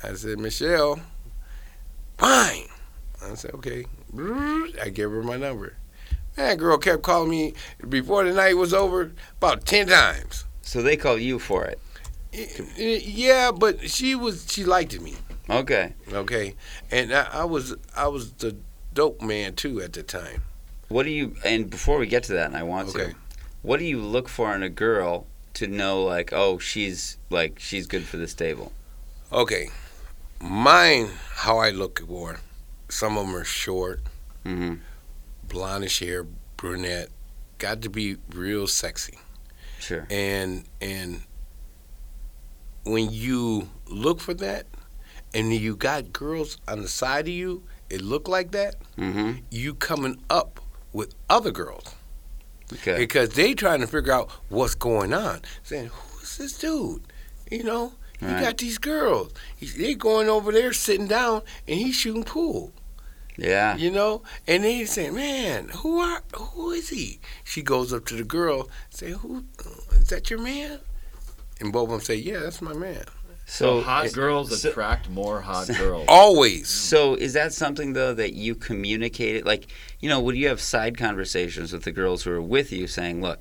[0.03, 0.99] I said, "Michelle,
[2.17, 2.67] fine."
[3.23, 3.85] I said, "Okay."
[4.81, 5.75] I gave her my number.
[6.35, 7.53] That girl kept calling me
[7.89, 10.45] before the night was over about ten times.
[10.61, 11.79] So they call you for it.
[12.77, 15.15] Yeah, but she was she liked me.
[15.49, 15.93] Okay.
[16.11, 16.55] Okay,
[16.91, 18.55] and I, I was I was the
[18.93, 20.43] dope man too at the time.
[20.89, 21.35] What do you?
[21.43, 23.11] And before we get to that, and I want Okay.
[23.11, 23.15] to,
[23.61, 25.25] what do you look for in a girl
[25.55, 28.71] to know, like, oh, she's like she's good for the stable?
[29.31, 29.69] Okay,
[30.39, 32.39] mine how I look at war,
[32.89, 34.01] Some of them are short,
[34.45, 34.75] Mm-hmm.
[35.49, 36.25] blondish hair,
[36.55, 37.09] brunette,
[37.57, 39.17] got to be real sexy.
[39.79, 40.07] Sure.
[40.09, 41.21] and and
[42.83, 44.65] when you look for that
[45.33, 49.39] and you got girls on the side of you it look like that Mm-hmm.
[49.51, 50.59] you coming up
[50.93, 51.93] with other girls
[52.73, 52.97] Okay.
[52.97, 57.01] because they trying to figure out what's going on saying who's this dude
[57.51, 58.41] you know you Right.
[58.41, 62.71] got these girls He's, they going over there sitting down and he's shooting pool
[63.37, 63.75] Yeah.
[63.77, 68.15] you know and they saying man who are who is he she goes up to
[68.15, 69.43] the girl say who
[69.93, 70.79] is that your man
[71.61, 73.03] and both of them say yeah that's my man
[73.45, 76.05] So So hot girls so- attract more hot girls.
[76.07, 79.45] always So is that something though that you communicated?
[79.45, 79.67] Like,
[80.01, 83.21] you know, would you have side conversations with the girls who are with you, saying,
[83.21, 83.39] "Look,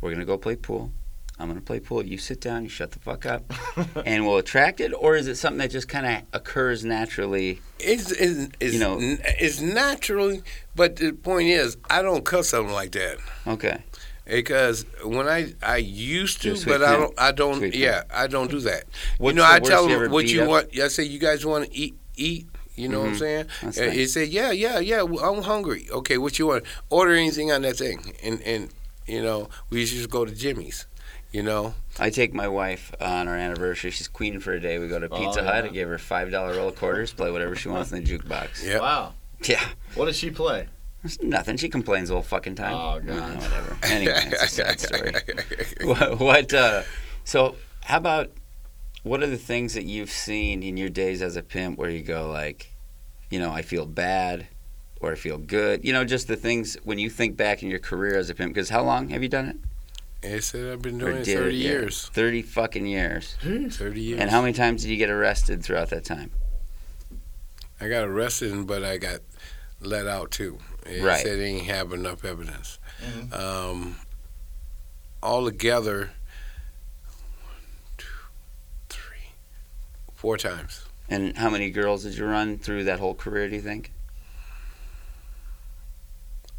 [0.00, 0.90] we're gonna go play pool.
[1.38, 2.04] I'm gonna play pool.
[2.04, 2.62] You sit down.
[2.62, 3.42] You shut the fuck up,
[4.06, 7.60] and we'll attract it." Or is it something that just kind of occurs naturally?
[7.80, 10.42] it's, it's, it's, You know- it's naturally
[10.76, 13.82] but the point is i don't cuss something like that Okay.
[14.24, 18.60] because when I I used to, but I don't I don't yeah I don't do
[18.60, 18.84] that.
[19.18, 20.48] What's you know I tell them what you up?
[20.48, 20.78] want.
[20.78, 22.46] I say you guys want to eat eat.
[22.76, 23.18] You know what I'm Mhm.
[23.18, 23.46] saying?
[23.62, 23.92] That's nice.
[23.92, 25.88] He said yeah yeah yeah I'm hungry.
[25.90, 26.64] Okay, what you want?
[26.90, 28.70] Order anything on that thing, and and
[29.06, 30.86] you know we used to just go to Jimmy's.
[31.34, 33.90] You know I take my wife on our anniversary.
[33.90, 34.78] She's queen for a day.
[34.78, 35.64] We go to Oh, Pizza Hut.
[35.64, 35.70] yeah.
[35.70, 37.12] I gave her five dollar roll of quarters.
[37.12, 38.64] Play whatever she wants in the jukebox.
[38.64, 38.78] yeah.
[38.78, 39.14] Wow.
[39.44, 39.64] Yeah.
[39.96, 40.68] What does she play?
[41.02, 41.56] It's nothing.
[41.56, 42.74] She complains the whole fucking time.
[42.74, 43.34] Oh, God.
[43.34, 43.76] whatever.
[43.82, 45.12] Anyway, it's a sad story.
[45.82, 46.84] what, what uh,
[47.24, 48.30] so how about
[49.02, 52.02] what are the things that you've seen in your days as a pimp where you
[52.04, 52.70] go like
[53.28, 54.46] you know i feel bad
[55.00, 57.78] or i feel good you know just the things when you think back in your
[57.78, 59.56] career as a pimp because how long have you done it
[60.24, 61.68] They said I've been doing it did it, 30 yeah.
[61.70, 62.08] years.
[62.14, 64.20] 30 fucking years 30 years.
[64.20, 66.30] and how many times did you get arrested throughout that time
[67.80, 69.20] I got arrested, but I got
[69.80, 70.58] let out too.
[70.84, 71.20] They Right.
[71.22, 72.78] said they didn't have enough evidence.
[73.04, 73.32] Mhm.
[73.34, 73.96] Um,
[75.22, 76.10] altogether,
[77.98, 78.06] two,
[78.88, 79.32] three,
[80.14, 80.84] four times.
[81.10, 83.92] and how many girls did you run through that whole career do you think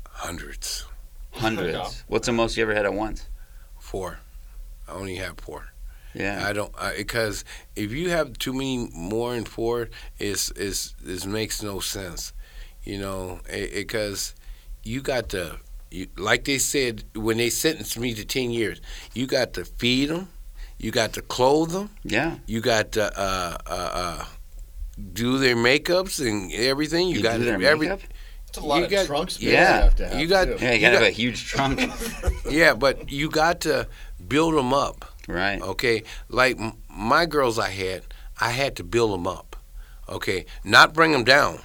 [0.09, 0.85] Hundreds.
[1.31, 3.27] hundreds what's the most you ever had at once
[3.95, 4.19] Four.
[4.89, 5.61] I only have four.
[6.13, 7.45] yeah I don't because
[7.77, 9.87] if you have too many more than four,
[10.19, 12.33] it's it's it makes no sense.
[12.83, 14.35] You know, because
[14.83, 15.59] you got to
[15.91, 18.81] you, like they said when they sentenced me to ten years,
[19.13, 20.27] you got to feed them,
[20.77, 24.25] you got to clothe them, yeah you got to uh, uh, uh,
[25.13, 27.07] do their makeups and everything.
[27.07, 28.01] You, you got do their to every makeup
[28.57, 29.77] It's a lot You of got- trunk space yeah.
[29.77, 30.19] you have to have.
[30.19, 30.57] You got- too.
[30.61, 31.81] yeah you You gotta have a huge trunk
[32.49, 33.87] yeah, but you got to
[34.27, 35.05] build them up.
[35.27, 38.03] right Okay, like m- my girls I had,
[38.39, 39.55] I had to build them up.
[40.07, 41.59] Okay, not bring them down.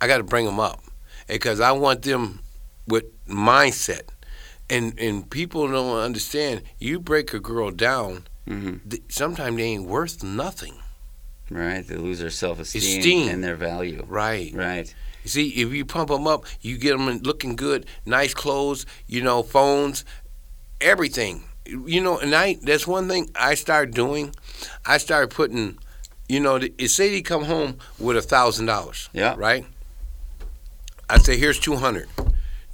[0.00, 0.80] I got to bring them up
[1.28, 2.40] because I want them
[2.86, 4.08] with mindset.
[4.68, 6.62] And and people don't understand.
[6.78, 10.74] You break a girl down, hmm th- sometimes they ain't worth nothing.
[11.48, 13.28] Right, they lose their self-esteem Esteem.
[13.28, 14.04] and their value.
[14.08, 14.50] Right.
[14.52, 14.92] Right.
[15.26, 19.20] You see, if you pump them up, you get them looking good, nice clothes, you
[19.24, 20.04] know, phones,
[20.80, 21.42] everything.
[21.64, 24.32] You know, and I that's one thing I started doing.
[24.84, 25.78] I started putting,
[26.28, 29.10] you know, say they come home with a thousand dollars.
[29.12, 29.34] Yeah.
[29.36, 29.66] Right.
[31.10, 32.08] I say, here's two hundred.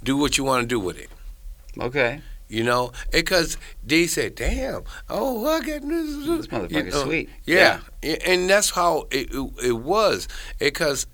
[0.03, 1.09] Do what you want to do with it.
[1.79, 2.21] Okay.
[2.49, 7.29] You know, because they said, "Damn, oh, I got this." This motherfucker's sweet.
[7.45, 7.79] Yeah.
[8.03, 10.27] yeah, and that's how it it, it was.
[10.59, 11.07] Because,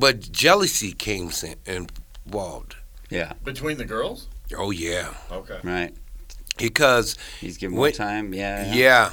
[0.00, 1.30] but jealousy came
[1.66, 2.76] involved.
[3.10, 3.34] Yeah.
[3.44, 4.28] Between the girls?
[4.56, 5.58] Oh yeah, Okay.
[5.62, 5.94] Right.
[6.58, 8.34] because He's giving more time.
[8.34, 8.72] Yeah.
[8.74, 9.12] yeah.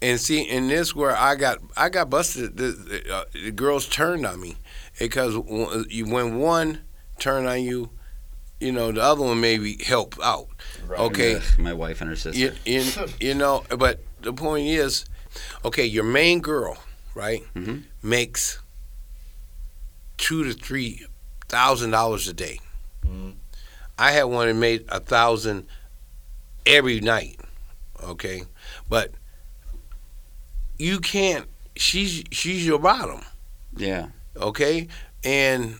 [0.00, 2.56] and see, in this where I got I got busted.
[2.56, 4.56] The, the, uh, the girls turned on me
[4.98, 6.80] because when one
[7.18, 7.90] turned on you,
[8.60, 10.48] you know the other one maybe help out.
[10.86, 11.00] Right.
[11.00, 11.34] Okay.
[11.36, 12.38] Ugh, my wife and her sister.
[12.40, 12.84] You, you,
[13.20, 15.04] you know, but the point is,
[15.64, 16.76] okay, your main girl,
[17.14, 17.84] right, Mhm.
[18.02, 18.60] makes
[20.18, 21.06] two to three
[21.48, 22.60] thousand dollars a day.
[23.06, 23.34] Mhm.
[23.98, 25.66] I had one that made a thousand
[26.66, 27.40] every night.
[28.02, 28.42] Okay,
[28.88, 29.12] but
[30.78, 31.46] you can't.
[31.76, 33.22] She's she's your bottom.
[33.76, 34.08] Yeah.
[34.36, 34.88] Okay,
[35.24, 35.78] and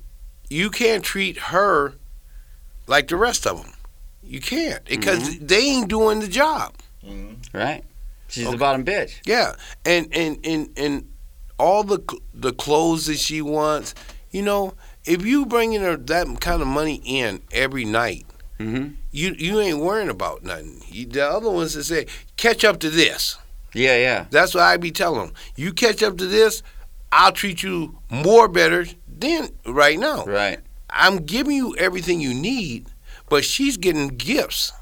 [0.48, 1.94] you can't treat her
[2.86, 3.72] like the rest of them.
[4.22, 6.74] You can't because they ain't doing the job.
[7.04, 7.36] Mhm.
[7.52, 7.84] Right.
[8.28, 9.12] She's the bottom bitch.
[9.24, 11.08] Yeah, and and and and
[11.58, 12.00] all the
[12.34, 13.94] the clothes that she wants.
[14.30, 14.74] You know,
[15.04, 18.26] if you bringing her that kind of money in every night,
[18.58, 20.82] hmm you you ain't worrying about nothing.
[20.88, 22.06] You, the other ones that say
[22.36, 23.38] catch up to this.
[23.74, 24.26] Yeah, yeah.
[24.30, 25.34] That's what I be telling them.
[25.56, 26.62] You catch up to this,
[27.12, 30.24] I'll treat you more better than right now.
[30.24, 30.58] Right.
[30.90, 32.86] I'm giving you everything you need,
[33.28, 34.72] but she's getting gifts.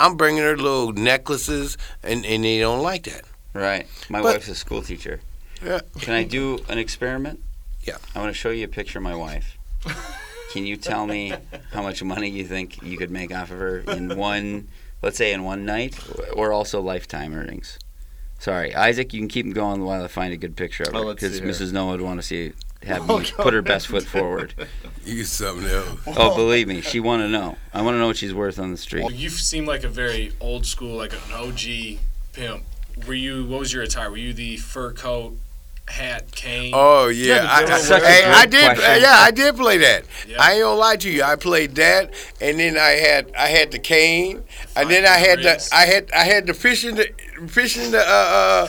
[0.00, 3.22] I'm bringing her little necklaces, and, and they don't like that.
[3.54, 3.86] Right.
[4.08, 5.20] My But- wife's a school teacher.
[5.64, 5.80] Yeah.
[6.00, 7.40] Can I do an experiment?
[7.88, 7.96] Yeah.
[8.14, 9.56] I want to show you a picture of my wife.
[10.52, 11.32] Can you tell me
[11.72, 14.68] how much money you think you could make off of her in one,
[15.00, 15.98] let's say in one night,
[16.34, 17.78] or also lifetime earnings?
[18.38, 21.14] Sorry, Isaac, you can keep going while I find a good picture of Oh, her
[21.14, 21.48] because see here.
[21.50, 21.72] Mrs.
[21.72, 24.54] Noah would want to see have Oh, me put her best foot forward.
[25.04, 25.98] You something else.
[26.06, 27.56] Oh, believe me, she want to know.
[27.72, 29.10] I want to know what she's worth on the street.
[29.12, 31.98] You seem like a very old school, like an OG
[32.34, 32.64] pimp.
[33.06, 33.46] Were you?
[33.46, 34.10] What was your attire?
[34.10, 35.36] Were you the fur coat,
[35.88, 36.72] hat, cane?
[36.74, 38.64] Oh yeah, Yeah, I, I, that's such a hey, I did.
[38.64, 39.02] question.
[39.02, 40.04] Yeah, I did play that.
[40.26, 40.36] Yeah.
[40.40, 41.22] I ain't gonna lie to you.
[41.22, 44.44] I played that, and then I had I had the cane,
[44.76, 45.70] and then I had the Memories.
[45.72, 47.08] I had I had the fishing the
[47.48, 48.68] fish in the uh, uh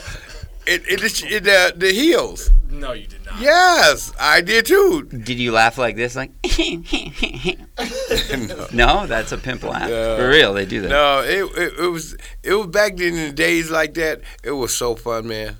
[0.65, 2.51] it, it, it, the the heels.
[2.69, 3.41] No, you did not.
[3.41, 5.03] Yes, I did too.
[5.03, 6.31] Did you laugh like this, like?
[8.73, 9.89] no, that's a pimp laugh.
[9.89, 10.17] No.
[10.17, 10.89] For real, they do that.
[10.89, 14.21] No, it, it it was it was back then in the days like that.
[14.43, 15.57] It was so fun, man.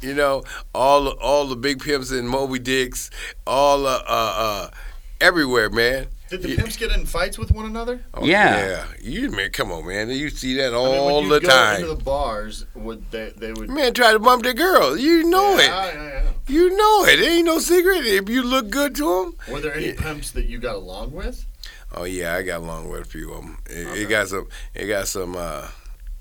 [0.00, 0.42] You know,
[0.74, 3.10] all the- all the big pimps and Moby Dicks,
[3.46, 4.70] all uh, uh, uh
[5.20, 6.08] everywhere, man.
[6.28, 6.56] Did the Yeah.
[6.56, 8.00] pimps get in fights with one another?
[8.12, 8.56] Oh, Yeah.
[8.66, 8.84] yeah.
[9.00, 10.10] You man, come on, man.
[10.10, 11.76] You see that I mean, when all the time.
[11.76, 14.98] into the bars, would they they would Man, try to bump the girl.
[14.98, 15.68] You know yeah, it.
[15.94, 16.22] yeah, yeah.
[16.48, 17.20] You know it.
[17.20, 18.04] It ain't no secret.
[18.04, 19.34] If you look good to them.
[19.48, 20.00] Were there any Yeah.
[20.02, 21.46] pimps that you got along with?
[21.94, 23.58] Oh yeah, I got along with a few of them.
[23.70, 24.02] It, Okay.
[24.02, 24.48] it got some.
[24.74, 25.36] It got some.
[25.36, 25.68] uh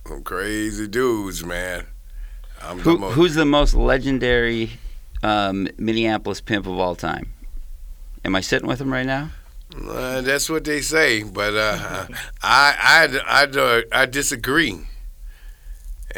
[0.08, 1.88] Some crazy dudes, man.
[2.66, 4.72] I'm Who, the who's the most legendary
[5.22, 7.32] um, Minneapolis pimp of all time?
[8.24, 9.30] Am I sitting with him right now?
[9.88, 12.08] Uh, that's what they say, but uh,
[12.44, 14.80] I, I, I, I disagree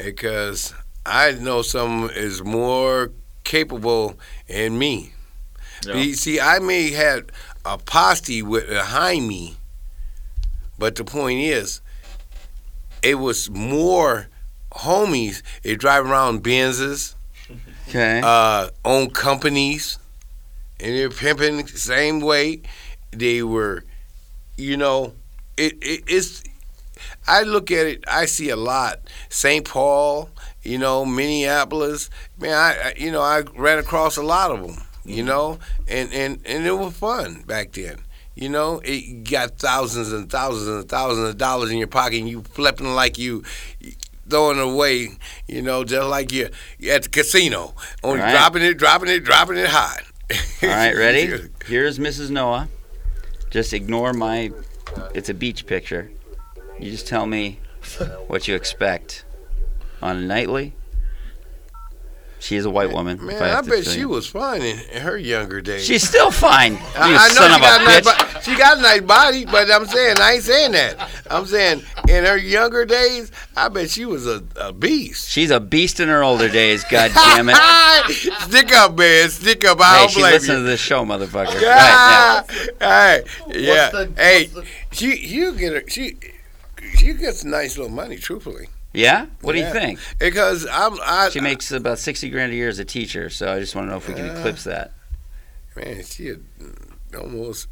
[0.04, 0.74] because
[1.06, 3.12] I know someone is more
[3.44, 4.18] capable
[4.48, 5.14] than me.
[5.86, 7.28] You See, I may have
[7.66, 9.58] a posse with behind me,
[10.80, 11.82] but the point is,
[13.04, 14.28] it was more
[14.72, 15.42] homies.
[15.64, 17.16] They drive around Benzes,
[17.90, 18.22] Okay.
[18.24, 19.98] uh, own companies,
[20.80, 22.62] and they're pimping the same way.
[23.12, 23.84] They were,
[24.58, 25.14] you know,
[25.56, 26.44] it, it it's.
[27.28, 28.04] I look at it.
[28.08, 29.00] I see a lot.
[29.30, 29.64] St.
[29.66, 30.30] Paul,
[30.64, 32.10] you know, Minneapolis.
[32.40, 34.84] Man, I, I you know I ran across a lot of them.
[35.06, 38.00] You know, and and and it was fun back then.
[38.36, 42.20] You know, it you got thousands and thousands and thousands of dollars in your pocket,
[42.20, 43.44] and you flipping like you
[44.30, 45.10] throwing away.
[45.48, 46.50] You know, just like you
[46.90, 47.74] at the casino,
[48.04, 48.32] only Right.
[48.32, 50.02] dropping it, dropping it, dropping it high.
[50.64, 51.50] all right, ready?
[51.66, 52.30] Here's Mrs.
[52.30, 52.70] Noah.
[53.50, 54.52] Just ignore my.
[55.14, 56.12] It's a beach picture.
[56.80, 57.60] You just tell me
[58.28, 59.26] what you expect
[60.02, 60.74] on a nightly.
[62.40, 63.18] She is a white woman.
[63.26, 65.84] Man, if I, bet she was fine in, her younger days.
[65.86, 66.74] She's still fine.
[66.78, 69.46] You I, I know son she of got, a nice, she got a nice body,
[69.46, 71.10] but I'm saying I ain't saying that.
[71.30, 75.30] I'm saying in her younger days, I bet she was a, a beast.
[75.30, 76.84] She's a beast in her older days.
[76.90, 77.56] God damn it.
[78.42, 79.30] Stick up, man.
[79.30, 79.80] Stick up.
[79.82, 80.64] I hey, don't she blame listened you.
[80.64, 81.48] to this show, motherfucker.
[81.62, 82.44] Right, Ah,
[82.80, 83.90] hey, yeah.
[83.90, 86.18] the- hey, the- she you get her she
[86.96, 89.26] she gets nice little money, truthfully, yeah.
[89.42, 90.00] What do you think?
[90.20, 93.60] because I'm I She makes about sixty grand a year as a teacher, so I
[93.60, 94.94] just want to know if we can Uh, eclipse that.
[95.76, 96.42] man she had
[97.20, 97.68] almost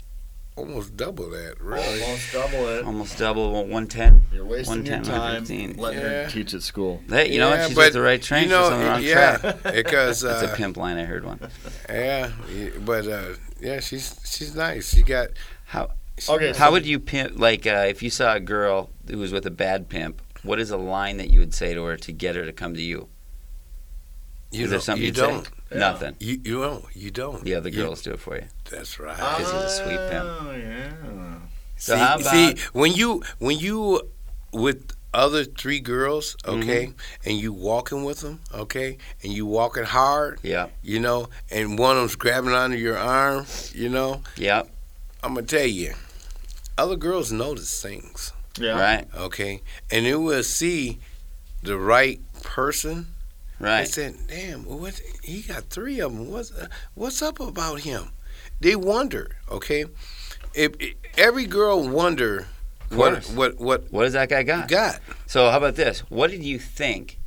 [0.55, 2.01] almost double that really.
[2.01, 2.85] Almost double it.
[2.85, 4.21] Almost double one ten.
[4.31, 5.77] You're wasting your 110, time 115.
[5.77, 6.23] letting Yeah.
[6.23, 7.01] her teach at school.
[7.09, 7.67] Hey, you know Yeah, what?
[7.67, 8.43] She's but, with the right train.
[8.43, 9.63] You know, She's on the wrong yeah, track.
[9.75, 10.97] because That's uh, a pimp line.
[10.97, 11.39] I heard one.
[11.89, 12.31] Yeah,
[12.85, 13.23] but uh,
[13.59, 14.93] yeah, she's she's nice.
[14.93, 15.29] She got
[15.65, 15.91] How
[16.29, 17.37] Okay, how so- would you pimp?
[17.39, 20.71] Like, uh, if you saw a girl who was with a bad pimp, what is
[20.71, 23.09] a line that you would say to her to get her to come to you?
[24.51, 25.51] you is there don't- something you you'd don't say?
[25.75, 25.91] Yeah.
[25.91, 26.15] Nothing.
[26.19, 28.47] you you don't you don't The other You- girls do it for you.
[28.69, 29.15] that's right.
[29.15, 30.25] Because he's a sweet pimp.
[30.25, 31.39] Oh yeah.
[31.77, 34.01] So see, how see when you when you
[34.51, 36.61] with other three girls, Mm-hmm.
[36.61, 36.93] okay,
[37.25, 40.67] and you walking with them, okay, and you walking hard, Yeah.
[40.83, 44.69] you know, and one of them's grabbing onto your arm, you know, Yep.
[45.23, 45.93] I'm gonna tell you,
[46.77, 48.33] other girls notice things.
[48.59, 48.77] Yeah.
[48.79, 49.07] Right.
[49.15, 49.61] okay?
[49.91, 50.99] And they will see
[51.63, 53.07] the right person.
[53.59, 53.87] They Right.
[53.87, 54.99] said, "Damn, what?
[55.23, 56.29] He got three of them.
[56.29, 58.09] What's uh, what's up about him?"
[58.59, 59.85] They wonder, okay?
[60.53, 62.47] If, if every girl wonder
[62.89, 64.67] what what what What does that guy got?
[64.67, 65.99] got, So how about this?
[66.09, 67.19] What did you think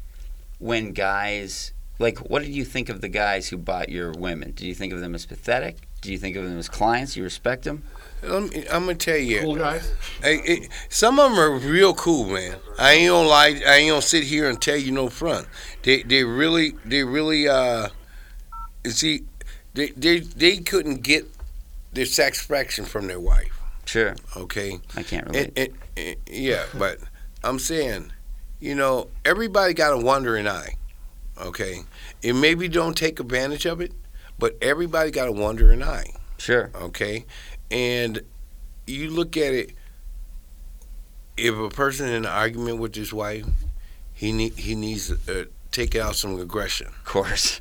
[0.59, 4.53] when guys like what did you think of the guys who bought your women?
[4.55, 5.88] Did you think of them as pathetic?
[6.01, 7.17] Do you think of them as clients?
[7.17, 7.83] You respect them?
[8.23, 9.93] I'm, I'm gonna tell you, Cool guys.
[10.23, 12.57] Hey, it, some of them are real cool, man.
[12.79, 13.61] I ain't gonna lie.
[13.67, 15.47] I ain't gonna sit here and tell you no front.
[15.83, 17.89] They they really they really uh,
[18.85, 19.23] you see,
[19.75, 21.27] they they they couldn't get
[21.93, 23.61] their satisfaction from their wife.
[23.85, 25.53] Sure, Okay, I can't relate.
[25.57, 26.99] and, and, and- yeah, but
[27.43, 28.13] I'm saying,
[28.61, 30.75] you know, everybody got a wandering eye.
[31.41, 31.83] Okay,
[32.25, 33.93] and maybe don't take advantage of it,
[34.39, 37.25] but everybody got a wandering eye sure, okay
[37.71, 38.21] and
[38.87, 39.73] you look at it
[41.37, 43.47] if a person in an argument with his wife
[44.15, 47.61] he need he needs to uh, take out some aggression of course.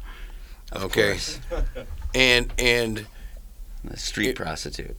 [0.72, 1.12] Of Okay.
[1.12, 1.40] course.
[2.16, 3.06] and and
[3.84, 4.98] The street It- prostitute.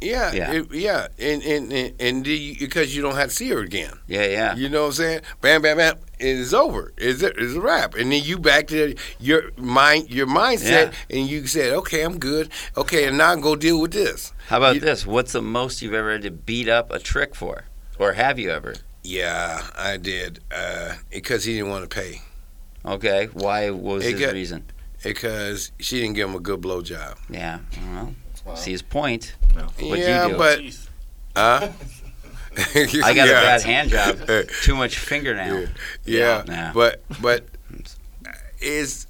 [0.00, 0.52] Yeah Yeah.
[0.52, 3.92] it- yeah and and and, and the, because you don't have to see her again
[4.06, 4.54] Yeah, yeah.
[4.56, 7.60] you know what i'm saying bam bam bam it is over it's a, it's a
[7.60, 12.18] wrap and then you back to your mind your mindset and you said okay i'm
[12.18, 15.06] good okay and now i'm gonna deal with this How about You- this?
[15.06, 17.64] What's the most you've ever had to beat up a trick for?
[17.98, 18.74] Or have you ever?
[19.02, 22.22] yeah i did uh, because he didn't want to pay
[22.84, 23.26] Okay.
[23.32, 24.64] Why what was It his got- reason?
[25.02, 27.16] because she didn't give him a good blowjob.
[27.28, 27.58] Yeah.
[27.92, 28.14] Well.
[28.54, 29.34] See his point.
[29.54, 29.62] No.
[29.62, 30.36] What'd you yeah, do?
[30.38, 30.90] but Teeth.
[31.36, 31.68] huh?
[32.74, 33.40] I got Yeah.
[33.40, 34.20] a bad hand job.
[34.28, 35.68] Uh, Too much fingernail.
[36.04, 36.70] yeah, Yeah.
[36.74, 37.44] but but
[38.60, 39.06] is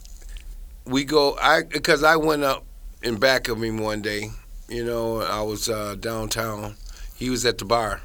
[0.85, 2.65] we go I because I went up
[3.03, 4.31] in back of him one day.
[4.69, 6.77] You know, I was uh, downtown.
[7.15, 8.01] He was at the bar,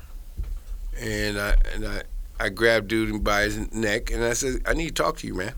[1.00, 2.04] and I and I
[2.40, 5.34] I grabbed dude by his neck and I said, "I need to talk to you,
[5.36, 5.54] man."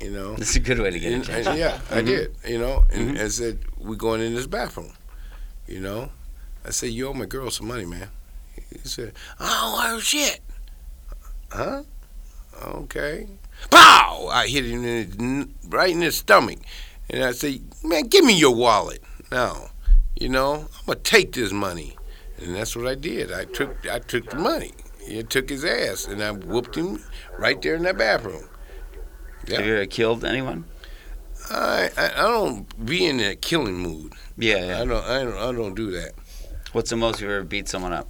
[0.00, 0.34] You know.
[0.34, 1.52] That's a good way to get And- attention.
[1.52, 2.06] and yeah, I Mhm.
[2.06, 2.34] did.
[2.46, 3.20] You know, and Mhm.
[3.24, 4.92] I said, "We going in this bathroom."
[5.68, 6.10] You know,
[6.64, 8.08] I said, "You owe my girl some money, man."
[8.70, 10.40] He said, I don't oh shit."
[11.50, 11.82] Huh?
[12.62, 13.28] Okay.
[13.70, 14.28] Pow!
[14.30, 16.58] I hit him in his, right in his stomach,
[17.10, 19.70] and I said, "Man, give me your wallet now."
[20.16, 21.96] You know, I'm gonna take this money,
[22.38, 23.30] and that's what I did.
[23.30, 24.72] I took I took the money.
[25.04, 27.02] He took his ass, and I whooped him
[27.38, 28.48] right there in that bathroom.
[29.48, 30.64] Have you ever killed anyone?
[31.50, 34.14] I, I I don't be in a killing mood.
[34.38, 34.80] Yeah, yeah.
[34.80, 36.12] I don't I don't I don't do that.
[36.72, 38.08] What's the most you've ever beat someone up?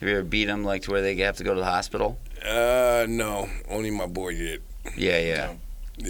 [0.00, 2.18] Have you ever beat them like to where they have to go to the hospital?
[2.42, 4.62] Uh, no, only my boy did.
[4.96, 5.52] Yeah, yeah.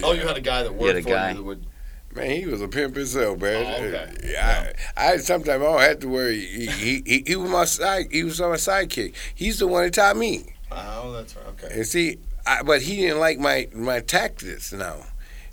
[0.01, 1.31] Oh, you had a guy that worked had a for guy.
[1.31, 1.65] you that would.
[2.13, 3.65] Man, he was a pimp himself, man.
[3.65, 4.35] Oh, okay.
[4.37, 6.39] I, I sometimes I don't have to worry.
[6.39, 8.07] He, he, he, he was my side.
[8.11, 9.13] He was my sidekick.
[9.33, 10.53] He's the one that taught me.
[10.71, 11.45] Oh, that's right.
[11.47, 11.73] Okay.
[11.73, 15.05] And see, I, but he didn't like my my tactics now.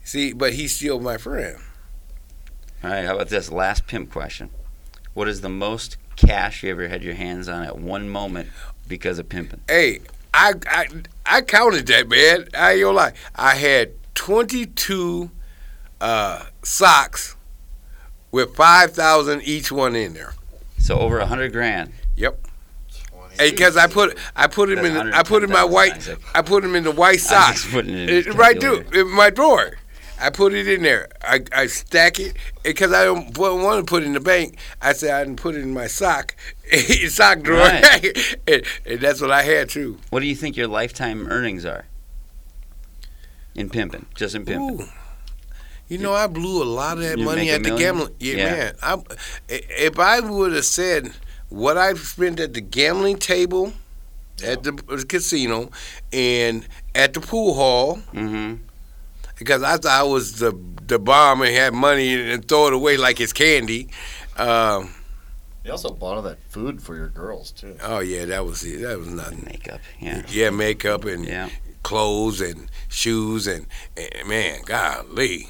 [0.05, 1.59] See, but he's still my friend.
[2.83, 4.51] All right, how about this last pimp question?
[5.15, 8.49] What is the most cash you ever had your hands on at one moment
[8.87, 9.61] because of pimping?
[9.69, 10.01] Hey,
[10.33, 10.87] I I
[11.27, 12.49] I counted that, man.
[12.57, 13.13] I ain't gonna lie.
[13.35, 15.31] I had twenty two
[16.01, 17.37] uh, socks
[18.31, 20.35] with five thousand each one in there.
[20.79, 21.93] So over a hundred grand.
[23.39, 26.43] Hey, because I put I put him That's in I put in my white I
[26.43, 27.63] put him in the white I'm socks.
[27.63, 29.79] just putting it in right, dude, in my drawer.
[30.21, 31.09] I put it in there.
[31.23, 34.59] I, I stack it because I don't want to put it in the bank.
[34.83, 36.35] I said I didn't put it in my sock,
[37.09, 38.37] sock drawer, Right.
[38.49, 39.99] and, and that's what I had too.
[40.11, 41.87] What do you think your lifetime earnings are?
[43.55, 44.81] In pimping, just in pimping.
[44.83, 44.89] Ooh.
[45.89, 48.15] You know, I blew a lot of that You money at the gambling.
[48.21, 48.45] Yeah, Yeah.
[48.53, 48.75] man.
[48.83, 48.99] I,
[49.49, 51.13] if I would have said
[51.49, 53.73] what I spent at the gambling table,
[54.45, 54.73] at the
[55.09, 55.71] casino,
[56.13, 58.65] and at the pool hall, Mm-hmm.
[59.39, 60.53] Because I thought I was the
[60.87, 63.89] the bomb and had money and throw it away like it's candy.
[64.37, 64.95] Um,
[65.65, 67.77] You also bought all that food for your girls too.
[67.83, 68.81] oh yeah, that was it.
[68.83, 69.45] That was nothing.
[69.47, 70.23] Makeup, yeah.
[70.29, 71.51] Yeah, makeup and Yeah.
[71.83, 73.67] clothes and shoes and,
[73.97, 75.49] and man, golly,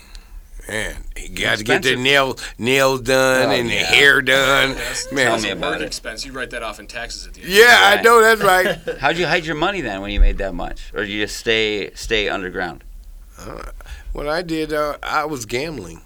[0.68, 1.98] man, you got to get their Expensive.
[2.00, 3.74] nail nails done Oh, and yeah.
[3.76, 4.74] their hair done.
[4.74, 5.86] That's, Man, Tell me a about work it.
[5.86, 6.26] expense.
[6.26, 7.50] You write that off in taxes at the end.
[7.50, 8.98] yeah, I know that's right.
[9.00, 11.36] How'd you hide your money then when you made that much, or do you just
[11.36, 12.82] stay stay underground?
[14.12, 16.02] What I did, uh, I was gambling.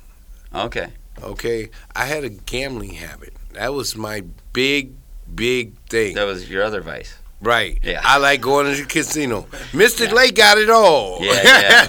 [0.54, 0.88] Okay.
[1.22, 3.34] Okay, I had a gambling habit.
[3.52, 4.94] That was my big,
[5.32, 6.14] big thing.
[6.14, 7.16] That was your other vice.
[7.42, 7.80] Right.
[7.82, 8.00] Yeah.
[8.04, 9.48] I like going to the casino.
[9.74, 11.18] Mystic Lake got it all.
[11.20, 11.86] Yeah,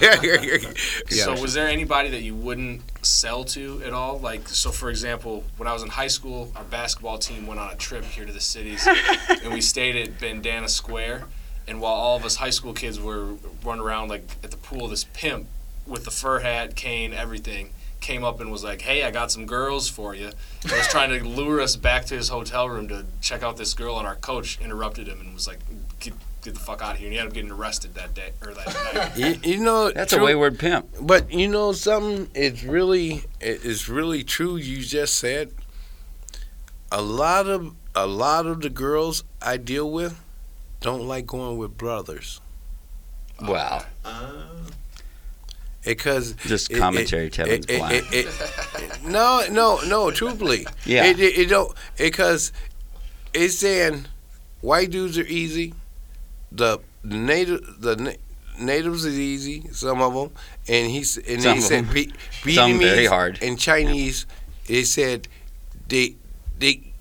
[1.10, 1.24] Yeah.
[1.24, 4.18] So was there anybody that you wouldn't sell to at all?
[4.18, 7.70] Like, so for example, when I was in high school, our basketball team went on
[7.70, 8.86] a trip here to the cities,
[9.44, 11.24] and we stayed at Bandana Square.
[11.66, 13.34] And while all of us high school kids were
[13.64, 15.46] running around like at the pool, this pimp
[15.86, 19.46] with the fur hat, cane, everything came up and was like, "Hey, I got some
[19.46, 20.30] girls for you."
[20.62, 23.72] And was trying to lure us back to his hotel room to check out this
[23.74, 25.58] girl, and our coach interrupted him and was like,
[26.00, 27.06] "Get- get the fuck out of here.
[27.06, 29.16] And he ended up getting arrested that day or that night.
[29.44, 30.86] You, you know, That's a wayward pimp.
[31.00, 32.28] But you know something?
[32.34, 34.56] It's really it's really true.
[34.56, 35.52] You just said
[36.92, 40.20] a lot of a lot of the girls I deal with
[40.84, 42.40] don't like going with brothers
[43.42, 43.84] Wow.
[44.04, 44.44] Uh,
[45.84, 48.06] because Just it- commentary, it- Kevin's it- blind.
[48.12, 50.10] it- no, no, no.
[50.10, 51.04] Truthfully, Yeah.
[51.06, 52.52] It, don't because
[53.34, 54.06] it's saying
[54.60, 55.74] white dudes are easy.
[56.52, 58.18] The native the na-
[58.58, 59.64] natives is easy.
[59.72, 60.30] Some of them,
[60.68, 61.94] and he's and Some of said them.
[62.44, 63.38] Be- Some very hard.
[63.42, 64.26] and Chinese.
[64.68, 65.28] They said
[65.88, 66.14] they
[66.58, 66.92] they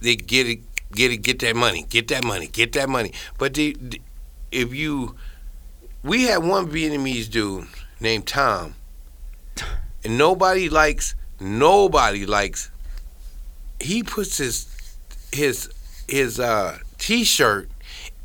[0.00, 0.60] they get it
[0.96, 3.12] get it get that money get that money get that money.
[3.38, 4.00] But they, they-
[4.50, 5.14] if you
[6.02, 7.66] we had one Vietnamese dude
[8.00, 8.74] named Tom,
[10.04, 12.70] and nobody likes nobody likes.
[13.80, 14.68] He puts his
[15.32, 15.68] his
[16.08, 17.68] his uh t-shirt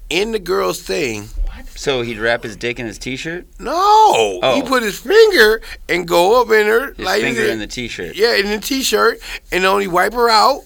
[0.09, 1.27] in the girl's thing.
[1.75, 4.63] So he'd wrap his dick in his t-shirt, No, he Oh.
[4.67, 8.15] put his finger and go up in her his like finger in the t-shirt.
[8.15, 9.19] yeah in the t-shirt
[9.51, 10.61] and only wipe her out.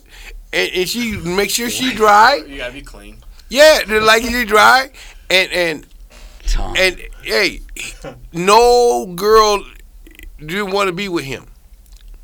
[0.56, 2.36] And, and she make sure she dry.
[2.48, 3.18] You gotta be clean.
[3.50, 4.90] Yeah, they're like she dry.
[5.30, 5.88] And and
[6.48, 6.76] Tom.
[6.78, 7.60] and hey,
[8.32, 9.64] no girl
[10.40, 11.48] didn't want to be with him.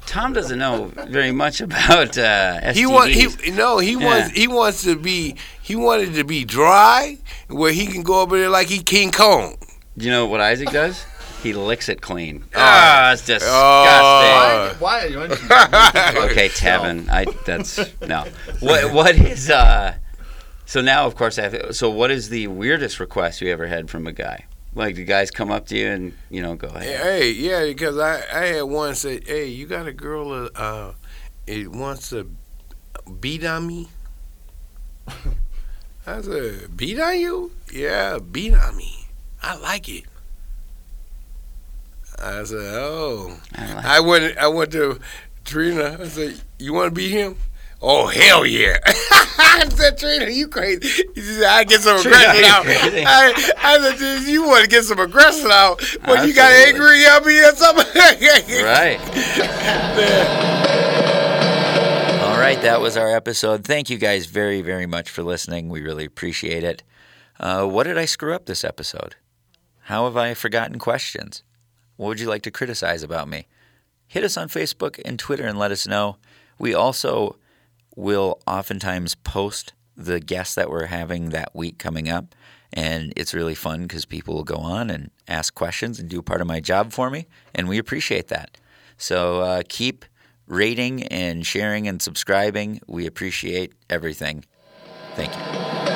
[0.06, 2.74] Tom doesn't know very much about uh, STDs.
[2.74, 7.18] He want he no he wants he wants to be he wanted to be dry
[7.50, 9.58] where he can go over there like he King Kong.
[9.98, 11.06] Do you know what Isaac does?
[11.42, 12.44] He licks it clean.
[12.48, 12.50] Oh.
[12.56, 13.50] Ah, it's disgusting.
[13.52, 14.76] Oh.
[14.80, 15.10] Why?
[15.10, 15.28] Why?
[15.28, 17.10] why okay, Tevin.
[17.10, 18.26] I that's no.
[18.60, 19.96] What what is uh?
[20.66, 23.90] So now, of course, I have, so what is the weirdest request you ever had
[23.90, 24.46] from a guy?
[24.74, 27.02] Like the guys come up to you and you know go ahead.
[27.02, 30.94] Hey, yeah, because I, I had one say, hey, you got a girl uh, uh
[31.48, 32.30] it wants to
[33.20, 33.90] beat on me.
[36.08, 37.52] I said, beat on you?
[37.74, 39.08] Yeah, beat on me.
[39.42, 40.06] I like it.
[42.24, 43.38] I said, oh.
[43.56, 45.00] I like- I went I went to
[45.46, 45.98] Trina.
[46.00, 47.36] I said, you want to beat him?
[47.84, 48.78] Oh hell yeah!
[48.86, 50.88] I said, Trina, you crazy?
[50.88, 52.66] She said, I get some Trina, aggression out.
[53.08, 55.82] I, I said, "Dude, you want to get some aggression out?
[56.06, 57.86] When you got angry at me or something?
[58.64, 59.00] Right.
[62.22, 63.66] All right, that was our episode.
[63.66, 65.68] Thank you guys very, very much for listening.
[65.70, 66.84] We really appreciate it.
[67.40, 69.16] Uh, what did I screw up this episode?
[69.86, 71.42] How have I forgotten questions?
[72.02, 73.46] What would you like to criticize about me?
[74.08, 76.18] Hit us on Facebook and Twitter and let us know.
[76.58, 77.38] We also
[77.96, 82.34] will oftentimes post the guests that we're having that week coming up.
[82.74, 86.42] And it's really fun because people will go on and ask questions and do part
[86.42, 87.28] of my job for me.
[87.54, 88.58] And we appreciate that.
[88.98, 90.04] So uh, keep
[90.48, 92.82] rating and sharing and subscribing.
[92.88, 94.44] We appreciate everything.
[95.14, 95.91] Thank you.